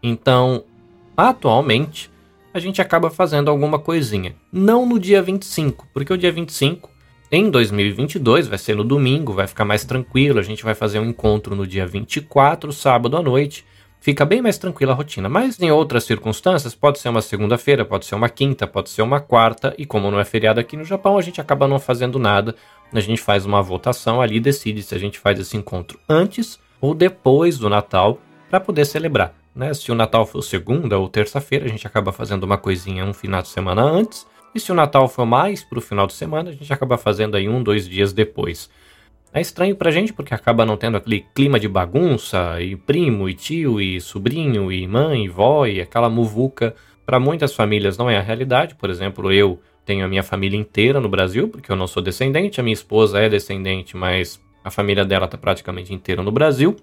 então 0.01 0.63
atualmente 1.15 2.09
a 2.53 2.59
gente 2.59 2.81
acaba 2.81 3.09
fazendo 3.09 3.49
alguma 3.49 3.79
coisinha. 3.79 4.35
Não 4.51 4.85
no 4.85 4.99
dia 4.99 5.21
25, 5.21 5.87
porque 5.93 6.13
o 6.13 6.17
dia 6.17 6.31
25, 6.31 6.89
em 7.31 7.49
2022, 7.49 8.47
vai 8.47 8.59
ser 8.59 8.75
no 8.75 8.83
domingo, 8.83 9.33
vai 9.33 9.47
ficar 9.47 9.65
mais 9.65 9.83
tranquilo. 9.83 10.39
A 10.39 10.43
gente 10.43 10.63
vai 10.63 10.75
fazer 10.75 10.99
um 10.99 11.09
encontro 11.09 11.55
no 11.55 11.65
dia 11.65 11.87
24, 11.87 12.71
sábado 12.71 13.17
à 13.17 13.23
noite. 13.23 13.65
Fica 14.03 14.25
bem 14.25 14.41
mais 14.41 14.57
tranquila 14.57 14.91
a 14.91 14.95
rotina. 14.95 15.29
Mas 15.29 15.57
em 15.61 15.71
outras 15.71 16.03
circunstâncias, 16.03 16.75
pode 16.75 16.99
ser 16.99 17.07
uma 17.07 17.21
segunda-feira, 17.21 17.85
pode 17.85 18.05
ser 18.05 18.15
uma 18.15 18.27
quinta, 18.27 18.67
pode 18.67 18.89
ser 18.89 19.01
uma 19.01 19.21
quarta. 19.21 19.73
E 19.77 19.85
como 19.85 20.11
não 20.11 20.19
é 20.19 20.25
feriado 20.25 20.59
aqui 20.59 20.75
no 20.75 20.83
Japão, 20.83 21.17
a 21.17 21.21
gente 21.21 21.39
acaba 21.39 21.69
não 21.69 21.79
fazendo 21.79 22.19
nada. 22.19 22.53
A 22.91 22.99
gente 22.99 23.21
faz 23.21 23.45
uma 23.45 23.61
votação 23.61 24.19
ali 24.19 24.35
e 24.35 24.39
decide 24.41 24.83
se 24.83 24.93
a 24.93 24.97
gente 24.97 25.17
faz 25.17 25.39
esse 25.39 25.55
encontro 25.55 25.97
antes 26.09 26.59
ou 26.81 26.93
depois 26.93 27.57
do 27.57 27.69
Natal 27.69 28.19
para 28.49 28.59
poder 28.59 28.83
celebrar. 28.83 29.33
Né? 29.55 29.73
Se 29.73 29.89
o 29.89 29.95
Natal 29.95 30.25
for 30.25 30.41
segunda 30.41 30.99
ou 30.99 31.07
terça-feira, 31.07 31.63
a 31.63 31.69
gente 31.69 31.87
acaba 31.87 32.11
fazendo 32.11 32.43
uma 32.43 32.57
coisinha 32.57 33.05
um 33.05 33.13
final 33.13 33.41
de 33.41 33.47
semana 33.47 33.83
antes. 33.83 34.27
E 34.53 34.59
se 34.59 34.69
o 34.69 34.75
Natal 34.75 35.07
for 35.07 35.25
mais 35.25 35.63
para 35.63 35.79
o 35.79 35.81
final 35.81 36.07
de 36.07 36.13
semana, 36.13 36.49
a 36.49 36.53
gente 36.53 36.73
acaba 36.73 36.97
fazendo 36.97 37.37
aí 37.37 37.47
um, 37.47 37.63
dois 37.63 37.87
dias 37.87 38.11
depois. 38.11 38.69
É 39.33 39.41
estranho 39.41 39.75
pra 39.75 39.89
gente 39.89 40.13
porque 40.13 40.33
acaba 40.33 40.63
não 40.63 40.77
tendo 40.77 40.95
aquele 40.95 41.25
clima 41.33 41.59
de 41.59 41.67
bagunça, 41.67 42.61
e 42.61 42.75
primo, 42.75 43.27
e 43.27 43.33
tio, 43.33 43.81
e 43.81 43.99
sobrinho, 43.99 44.71
e 44.71 44.87
mãe, 44.87 45.25
e 45.25 45.27
vó, 45.27 45.65
e 45.65 45.81
aquela 45.81 46.07
muvuca. 46.07 46.75
Para 47.03 47.19
muitas 47.19 47.55
famílias 47.55 47.97
não 47.97 48.07
é 48.07 48.17
a 48.17 48.21
realidade. 48.21 48.75
Por 48.75 48.91
exemplo, 48.91 49.31
eu 49.31 49.59
tenho 49.83 50.05
a 50.05 50.07
minha 50.07 50.21
família 50.21 50.57
inteira 50.57 50.99
no 50.99 51.09
Brasil, 51.09 51.47
porque 51.49 51.71
eu 51.71 51.75
não 51.75 51.87
sou 51.87 52.01
descendente, 52.01 52.59
a 52.59 52.63
minha 52.63 52.75
esposa 52.75 53.19
é 53.19 53.27
descendente, 53.27 53.97
mas 53.97 54.39
a 54.63 54.69
família 54.69 55.03
dela 55.03 55.25
está 55.25 55.37
praticamente 55.37 55.91
inteira 55.91 56.21
no 56.21 56.31
Brasil. 56.31 56.75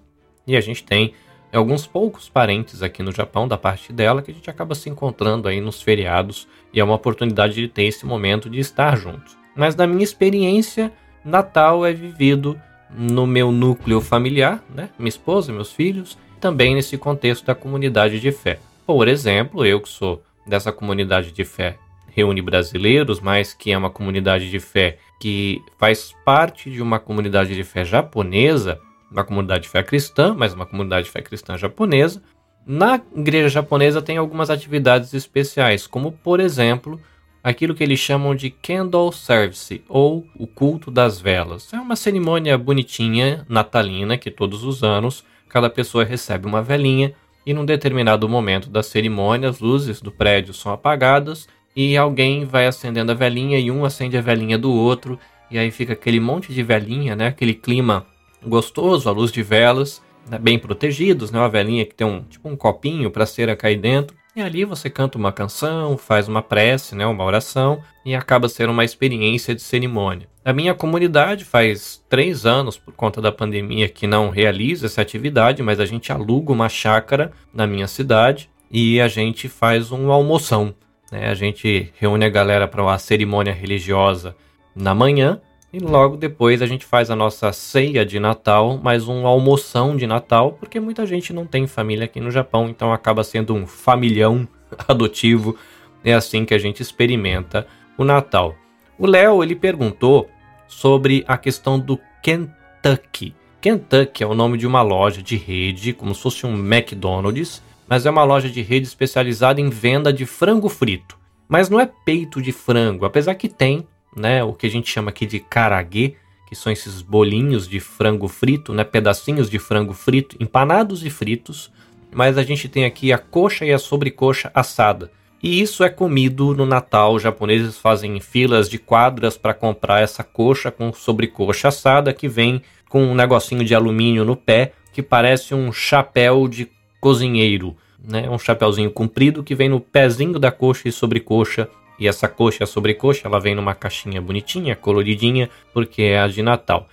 E 0.45 0.57
a 0.57 0.61
gente 0.61 0.83
tem 0.83 1.13
alguns 1.53 1.87
poucos 1.87 2.27
parentes 2.27 2.83
aqui 2.83 3.01
no 3.01 3.13
Japão 3.13 3.47
da 3.47 3.57
parte 3.57 3.93
dela 3.93 4.21
que 4.21 4.31
a 4.31 4.33
gente 4.33 4.49
acaba 4.49 4.75
se 4.75 4.89
encontrando 4.89 5.47
aí 5.47 5.61
nos 5.61 5.81
feriados 5.81 6.47
e 6.73 6.79
é 6.79 6.83
uma 6.83 6.95
oportunidade 6.95 7.55
de 7.55 7.67
ter 7.67 7.83
esse 7.83 8.05
momento 8.05 8.49
de 8.49 8.59
estar 8.59 8.97
juntos. 8.97 9.37
Mas 9.55 9.75
na 9.75 9.87
minha 9.87 10.03
experiência, 10.03 10.91
Natal 11.23 11.85
é 11.85 11.93
vivido 11.93 12.59
no 12.89 13.25
meu 13.25 13.51
núcleo 13.51 14.01
familiar, 14.01 14.63
né? 14.73 14.89
Minha 14.97 15.09
esposa, 15.09 15.53
meus 15.53 15.71
filhos, 15.71 16.17
também 16.39 16.75
nesse 16.75 16.97
contexto 16.97 17.45
da 17.45 17.55
comunidade 17.55 18.19
de 18.19 18.31
fé. 18.31 18.59
Por 18.85 19.07
exemplo, 19.07 19.65
eu 19.65 19.79
que 19.79 19.89
sou 19.89 20.21
dessa 20.45 20.71
comunidade 20.71 21.31
de 21.31 21.45
fé 21.45 21.77
reúne 22.13 22.41
brasileiros, 22.41 23.19
mas 23.19 23.53
que 23.53 23.71
é 23.71 23.77
uma 23.77 23.89
comunidade 23.89 24.49
de 24.49 24.59
fé 24.59 24.97
que 25.19 25.61
faz 25.77 26.13
parte 26.25 26.69
de 26.69 26.81
uma 26.81 26.99
comunidade 26.99 27.55
de 27.55 27.63
fé 27.63 27.85
japonesa, 27.85 28.79
uma 29.09 29.23
comunidade 29.23 29.63
de 29.63 29.69
fé 29.69 29.83
cristã, 29.83 30.33
mas 30.35 30.53
uma 30.53 30.65
comunidade 30.65 31.05
de 31.05 31.11
fé 31.11 31.21
cristã 31.21 31.57
japonesa. 31.57 32.21
Na 32.65 32.99
igreja 33.15 33.49
japonesa 33.49 34.01
tem 34.01 34.17
algumas 34.17 34.49
atividades 34.49 35.13
especiais, 35.13 35.87
como 35.87 36.11
por 36.11 36.39
exemplo, 36.39 36.99
aquilo 37.43 37.73
que 37.73 37.83
eles 37.83 37.99
chamam 37.99 38.35
de 38.35 38.49
candle 38.49 39.11
service 39.11 39.83
ou 39.89 40.27
o 40.35 40.45
culto 40.45 40.91
das 40.91 41.19
velas. 41.19 41.71
É 41.73 41.79
uma 41.79 41.95
cerimônia 41.95 42.57
bonitinha 42.57 43.45
natalina 43.49 44.17
que 44.17 44.29
todos 44.29 44.63
os 44.63 44.83
anos 44.83 45.23
cada 45.49 45.69
pessoa 45.69 46.03
recebe 46.03 46.47
uma 46.47 46.61
velinha 46.61 47.13
e 47.45 47.53
num 47.53 47.65
determinado 47.65 48.29
momento 48.29 48.69
da 48.69 48.83
cerimônia 48.83 49.49
as 49.49 49.59
luzes 49.59 50.01
do 50.01 50.11
prédio 50.11 50.53
são 50.53 50.71
apagadas 50.71 51.47
e 51.75 51.97
alguém 51.97 52.45
vai 52.45 52.67
acendendo 52.67 53.11
a 53.11 53.15
velinha 53.15 53.57
e 53.57 53.71
um 53.71 53.83
acende 53.83 54.17
a 54.17 54.21
velinha 54.21 54.57
do 54.57 54.71
outro 54.71 55.19
e 55.49 55.57
aí 55.57 55.69
fica 55.69 55.93
aquele 55.93 56.19
monte 56.19 56.53
de 56.53 56.63
velinha, 56.63 57.15
né? 57.15 57.27
Aquele 57.27 57.53
clima 57.53 58.05
gostoso, 58.45 59.09
à 59.09 59.11
luz 59.11 59.31
de 59.31 59.43
velas, 59.43 60.01
né, 60.29 60.37
bem 60.39 60.57
protegidos, 60.57 61.29
né? 61.29 61.39
Uma 61.39 61.49
velhinha 61.49 61.85
que 61.85 61.93
tem 61.93 62.07
um 62.07 62.21
tipo 62.23 62.47
um 62.47 62.55
copinho 62.55 63.11
para 63.11 63.25
cera 63.25 63.55
cair 63.55 63.77
dentro. 63.77 64.15
E 64.33 64.41
ali 64.41 64.63
você 64.63 64.89
canta 64.89 65.17
uma 65.17 65.31
canção, 65.31 65.97
faz 65.97 66.29
uma 66.29 66.41
prece, 66.41 66.95
né, 66.95 67.05
uma 67.05 67.23
oração, 67.23 67.81
e 68.05 68.15
acaba 68.15 68.47
sendo 68.47 68.71
uma 68.71 68.85
experiência 68.85 69.53
de 69.53 69.61
cerimônia. 69.61 70.27
A 70.43 70.53
minha 70.53 70.73
comunidade 70.73 71.43
faz 71.43 72.03
três 72.09 72.45
anos, 72.45 72.77
por 72.77 72.93
conta 72.93 73.21
da 73.21 73.31
pandemia, 73.31 73.89
que 73.89 74.07
não 74.07 74.29
realiza 74.29 74.85
essa 74.85 75.01
atividade, 75.01 75.61
mas 75.61 75.79
a 75.79 75.85
gente 75.85 76.11
aluga 76.11 76.53
uma 76.53 76.69
chácara 76.69 77.31
na 77.53 77.67
minha 77.67 77.87
cidade 77.87 78.49
e 78.71 79.01
a 79.01 79.07
gente 79.07 79.49
faz 79.49 79.91
um 79.91 80.11
almoção. 80.11 80.73
Né? 81.11 81.29
A 81.29 81.33
gente 81.33 81.91
reúne 81.99 82.25
a 82.25 82.29
galera 82.29 82.67
para 82.67 82.81
uma 82.81 82.97
cerimônia 82.97 83.53
religiosa 83.53 84.35
na 84.73 84.95
manhã 84.95 85.41
e 85.73 85.79
logo 85.79 86.17
depois 86.17 86.61
a 86.61 86.65
gente 86.65 86.85
faz 86.85 87.09
a 87.09 87.15
nossa 87.15 87.53
ceia 87.53 88.05
de 88.05 88.19
Natal, 88.19 88.77
mais 88.77 89.07
um 89.07 89.25
almoção 89.25 89.95
de 89.95 90.05
Natal, 90.05 90.51
porque 90.53 90.81
muita 90.81 91.05
gente 91.05 91.31
não 91.31 91.45
tem 91.45 91.65
família 91.65 92.05
aqui 92.05 92.19
no 92.19 92.29
Japão, 92.29 92.67
então 92.67 92.91
acaba 92.91 93.23
sendo 93.23 93.53
um 93.53 93.65
familhão 93.65 94.45
adotivo. 94.87 95.55
É 96.03 96.13
assim 96.13 96.43
que 96.43 96.53
a 96.53 96.57
gente 96.57 96.81
experimenta 96.81 97.65
o 97.97 98.03
Natal. 98.03 98.53
O 98.99 99.07
Léo 99.07 99.41
ele 99.41 99.55
perguntou 99.55 100.29
sobre 100.67 101.23
a 101.25 101.37
questão 101.37 101.79
do 101.79 101.97
Kentucky. 102.21 103.33
Kentucky 103.61 104.23
é 104.23 104.27
o 104.27 104.35
nome 104.35 104.57
de 104.57 104.67
uma 104.67 104.81
loja 104.81 105.21
de 105.21 105.37
rede, 105.37 105.93
como 105.93 106.13
se 106.13 106.21
fosse 106.21 106.45
um 106.45 106.53
McDonald's, 106.53 107.61
mas 107.87 108.05
é 108.05 108.09
uma 108.09 108.23
loja 108.23 108.49
de 108.49 108.61
rede 108.61 108.87
especializada 108.87 109.61
em 109.61 109.69
venda 109.69 110.11
de 110.11 110.25
frango 110.25 110.67
frito. 110.67 111.17
Mas 111.47 111.69
não 111.69 111.79
é 111.79 111.89
peito 112.05 112.41
de 112.41 112.51
frango, 112.51 113.05
apesar 113.05 113.35
que 113.35 113.47
tem 113.47 113.87
né, 114.15 114.43
o 114.43 114.53
que 114.53 114.67
a 114.67 114.69
gente 114.69 114.89
chama 114.89 115.09
aqui 115.09 115.25
de 115.25 115.39
karaguê, 115.39 116.15
que 116.47 116.55
são 116.55 116.71
esses 116.71 117.01
bolinhos 117.01 117.67
de 117.67 117.79
frango 117.79 118.27
frito, 118.27 118.73
né, 118.73 118.83
pedacinhos 118.83 119.49
de 119.49 119.57
frango 119.57 119.93
frito, 119.93 120.35
empanados 120.39 121.05
e 121.05 121.09
fritos, 121.09 121.71
mas 122.13 122.37
a 122.37 122.43
gente 122.43 122.67
tem 122.67 122.85
aqui 122.85 123.13
a 123.13 123.17
coxa 123.17 123.65
e 123.65 123.71
a 123.71 123.79
sobrecoxa 123.79 124.51
assada. 124.53 125.11
E 125.43 125.59
isso 125.59 125.83
é 125.83 125.89
comido 125.89 126.53
no 126.53 126.65
Natal. 126.65 127.15
Os 127.15 127.23
japoneses 127.23 127.77
fazem 127.77 128.19
filas 128.19 128.69
de 128.69 128.77
quadras 128.77 129.37
para 129.37 129.53
comprar 129.53 130.01
essa 130.01 130.23
coxa 130.23 130.69
com 130.69 130.93
sobrecoxa 130.93 131.69
assada 131.69 132.13
que 132.13 132.27
vem 132.27 132.61
com 132.87 133.03
um 133.03 133.15
negocinho 133.15 133.63
de 133.63 133.73
alumínio 133.73 134.23
no 134.23 134.35
pé 134.35 134.73
que 134.93 135.01
parece 135.01 135.55
um 135.55 135.71
chapéu 135.71 136.47
de 136.47 136.69
cozinheiro, 136.99 137.75
né? 138.03 138.29
Um 138.29 138.37
chapéuzinho 138.37 138.91
comprido 138.91 139.43
que 139.43 139.55
vem 139.55 139.69
no 139.69 139.79
pezinho 139.79 140.37
da 140.37 140.51
coxa 140.51 140.89
e 140.89 140.91
sobrecoxa 140.91 141.67
e 142.01 142.07
essa 142.07 142.27
coxa, 142.27 142.63
a 142.63 142.67
sobrecoxa, 142.67 143.27
ela 143.27 143.39
vem 143.39 143.53
numa 143.53 143.75
caixinha 143.75 144.19
bonitinha, 144.19 144.75
coloridinha, 144.75 145.51
porque 145.71 146.01
é 146.01 146.19
a 146.19 146.27
de 146.27 146.41
Natal. 146.41 146.89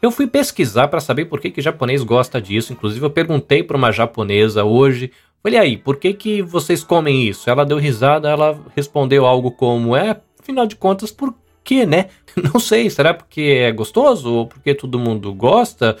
Eu 0.00 0.12
fui 0.12 0.28
pesquisar 0.28 0.86
para 0.86 1.00
saber 1.00 1.24
por 1.24 1.40
que, 1.40 1.50
que 1.50 1.60
japonês 1.60 2.04
gosta 2.04 2.40
disso. 2.40 2.72
Inclusive, 2.72 3.04
eu 3.04 3.10
perguntei 3.10 3.64
para 3.64 3.76
uma 3.76 3.90
japonesa 3.90 4.62
hoje. 4.62 5.10
Falei, 5.42 5.58
aí, 5.58 5.76
por 5.76 5.96
que, 5.96 6.14
que 6.14 6.42
vocês 6.42 6.84
comem 6.84 7.26
isso? 7.26 7.50
Ela 7.50 7.66
deu 7.66 7.76
risada, 7.76 8.30
ela 8.30 8.56
respondeu 8.76 9.26
algo 9.26 9.50
como: 9.50 9.96
É, 9.96 10.20
afinal 10.40 10.64
de 10.64 10.76
contas, 10.76 11.10
por 11.10 11.34
que, 11.64 11.84
né? 11.84 12.06
Não 12.52 12.60
sei, 12.60 12.88
será 12.88 13.12
porque 13.12 13.40
é 13.40 13.72
gostoso 13.72 14.32
ou 14.32 14.46
porque 14.46 14.76
todo 14.76 14.96
mundo 14.96 15.34
gosta? 15.34 15.96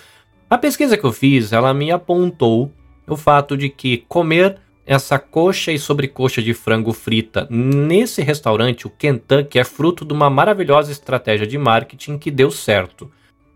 A 0.48 0.56
pesquisa 0.56 0.96
que 0.96 1.04
eu 1.04 1.12
fiz, 1.12 1.52
ela 1.52 1.74
me 1.74 1.90
apontou 1.90 2.70
o 3.08 3.16
fato 3.16 3.56
de 3.56 3.68
que 3.68 4.04
comer 4.08 4.56
essa 4.86 5.18
coxa 5.18 5.72
e 5.72 5.78
sobrecoxa 5.78 6.42
de 6.42 6.52
frango 6.54 6.92
frita 6.92 7.46
nesse 7.50 8.22
restaurante, 8.22 8.86
o 8.86 8.90
Kentucky, 8.90 9.58
é 9.58 9.64
fruto 9.64 10.04
de 10.04 10.12
uma 10.12 10.28
maravilhosa 10.28 10.90
estratégia 10.90 11.46
de 11.46 11.56
marketing 11.56 12.18
que 12.18 12.30
deu 12.30 12.50
certo. 12.50 13.10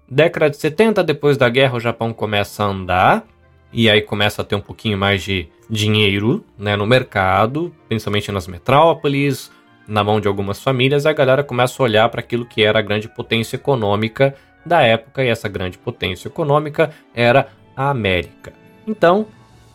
Década 0.09 0.50
de 0.50 0.56
70, 0.56 1.02
depois 1.02 1.37
da 1.37 1.49
guerra, 1.49 1.76
o 1.76 1.80
Japão 1.80 2.12
começa 2.12 2.62
a 2.62 2.66
andar 2.66 3.26
e 3.73 3.90
aí 3.90 4.00
começa 4.00 4.42
a 4.42 4.45
ter 4.45 4.54
um 4.54 4.61
pouquinho 4.61 4.97
mais 4.97 5.23
de 5.23 5.49
dinheiro 5.68 6.45
né, 6.56 6.76
no 6.76 6.87
mercado, 6.87 7.75
principalmente 7.88 8.30
nas 8.30 8.47
metrópoles, 8.47 9.50
na 9.87 10.02
mão 10.02 10.21
de 10.21 10.28
algumas 10.28 10.62
famílias, 10.62 11.06
a 11.06 11.12
galera 11.12 11.45
começa 11.45 11.80
a 11.80 11.85
olhar 11.85 12.09
para 12.09 12.21
aquilo 12.21 12.47
que 12.47 12.62
era 12.62 12.78
a 12.78 12.83
grande 12.83 13.09
potência 13.09 13.56
econômica 13.56 14.35
da 14.64 14.83
época, 14.83 15.25
e 15.25 15.28
essa 15.28 15.49
grande 15.49 15.78
potência 15.78 16.28
econômica 16.28 16.90
era 17.14 17.49
a 17.76 17.90
América. 17.90 18.52
Então, 18.87 19.26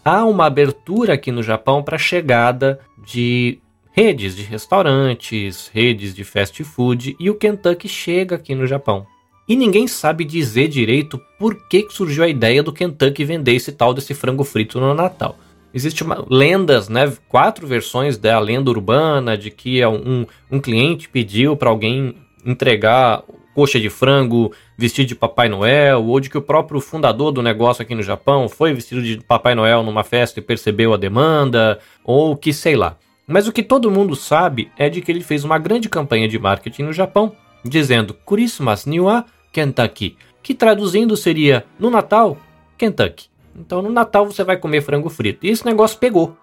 há 0.03 0.25
uma 0.25 0.45
abertura 0.45 1.13
aqui 1.13 1.31
no 1.31 1.43
Japão 1.43 1.83
para 1.83 1.95
a 1.95 1.99
chegada 1.99 2.79
de 3.05 3.59
redes 3.91 4.35
de 4.35 4.43
restaurantes, 4.43 5.69
redes 5.73 6.13
de 6.15 6.23
fast 6.23 6.63
food, 6.63 7.15
e 7.19 7.29
o 7.29 7.35
Kentucky 7.35 7.87
chega 7.87 8.35
aqui 8.35 8.55
no 8.55 8.65
Japão. 8.65 9.05
E 9.47 9.55
ninguém 9.55 9.87
sabe 9.87 10.23
dizer 10.23 10.67
direito 10.67 11.19
por 11.37 11.67
que 11.67 11.87
surgiu 11.89 12.23
a 12.23 12.27
ideia 12.27 12.63
do 12.63 12.71
Kentucky 12.71 13.25
vender 13.25 13.53
esse 13.53 13.71
tal 13.71 13.93
desse 13.93 14.13
frango 14.13 14.43
frito 14.43 14.79
no 14.79 14.93
Natal. 14.93 15.37
Existem 15.73 16.07
lendas, 16.29 16.89
né? 16.89 17.11
Quatro 17.27 17.65
versões 17.65 18.17
da 18.17 18.39
lenda 18.39 18.69
urbana 18.69 19.37
de 19.37 19.49
que 19.49 19.81
é 19.81 19.87
um, 19.87 20.25
um 20.49 20.59
cliente 20.59 21.09
pediu 21.09 21.55
para 21.55 21.69
alguém 21.69 22.15
entregar 22.45 23.23
coxa 23.53 23.79
de 23.79 23.89
frango 23.89 24.51
vestido 24.81 25.07
de 25.07 25.15
Papai 25.15 25.47
Noel, 25.47 26.03
ou 26.03 26.19
de 26.19 26.27
que 26.27 26.37
o 26.37 26.41
próprio 26.41 26.81
fundador 26.81 27.31
do 27.31 27.43
negócio 27.43 27.83
aqui 27.83 27.93
no 27.93 28.01
Japão 28.01 28.49
foi 28.49 28.73
vestido 28.73 29.01
de 29.01 29.17
Papai 29.21 29.53
Noel 29.53 29.83
numa 29.83 30.03
festa 30.03 30.39
e 30.39 30.43
percebeu 30.43 30.91
a 30.91 30.97
demanda, 30.97 31.79
ou 32.03 32.35
que 32.35 32.51
sei 32.51 32.75
lá. 32.75 32.97
Mas 33.27 33.47
o 33.47 33.51
que 33.51 33.61
todo 33.61 33.91
mundo 33.91 34.15
sabe 34.15 34.71
é 34.75 34.89
de 34.89 34.99
que 34.99 35.11
ele 35.11 35.21
fez 35.21 35.43
uma 35.43 35.59
grande 35.59 35.87
campanha 35.87 36.27
de 36.27 36.39
marketing 36.39 36.83
no 36.83 36.93
Japão, 36.93 37.31
dizendo 37.63 38.15
Christmas 38.25 38.87
Niwa 38.87 39.25
Kentucky, 39.53 40.17
que 40.41 40.55
traduzindo 40.55 41.15
seria 41.15 41.63
no 41.77 41.91
Natal, 41.91 42.37
Kentucky. 42.75 43.29
Então 43.55 43.83
no 43.83 43.91
Natal 43.91 44.25
você 44.25 44.43
vai 44.43 44.57
comer 44.57 44.81
frango 44.81 45.09
frito. 45.09 45.45
E 45.45 45.49
esse 45.49 45.63
negócio 45.65 45.99
pegou. 45.99 46.35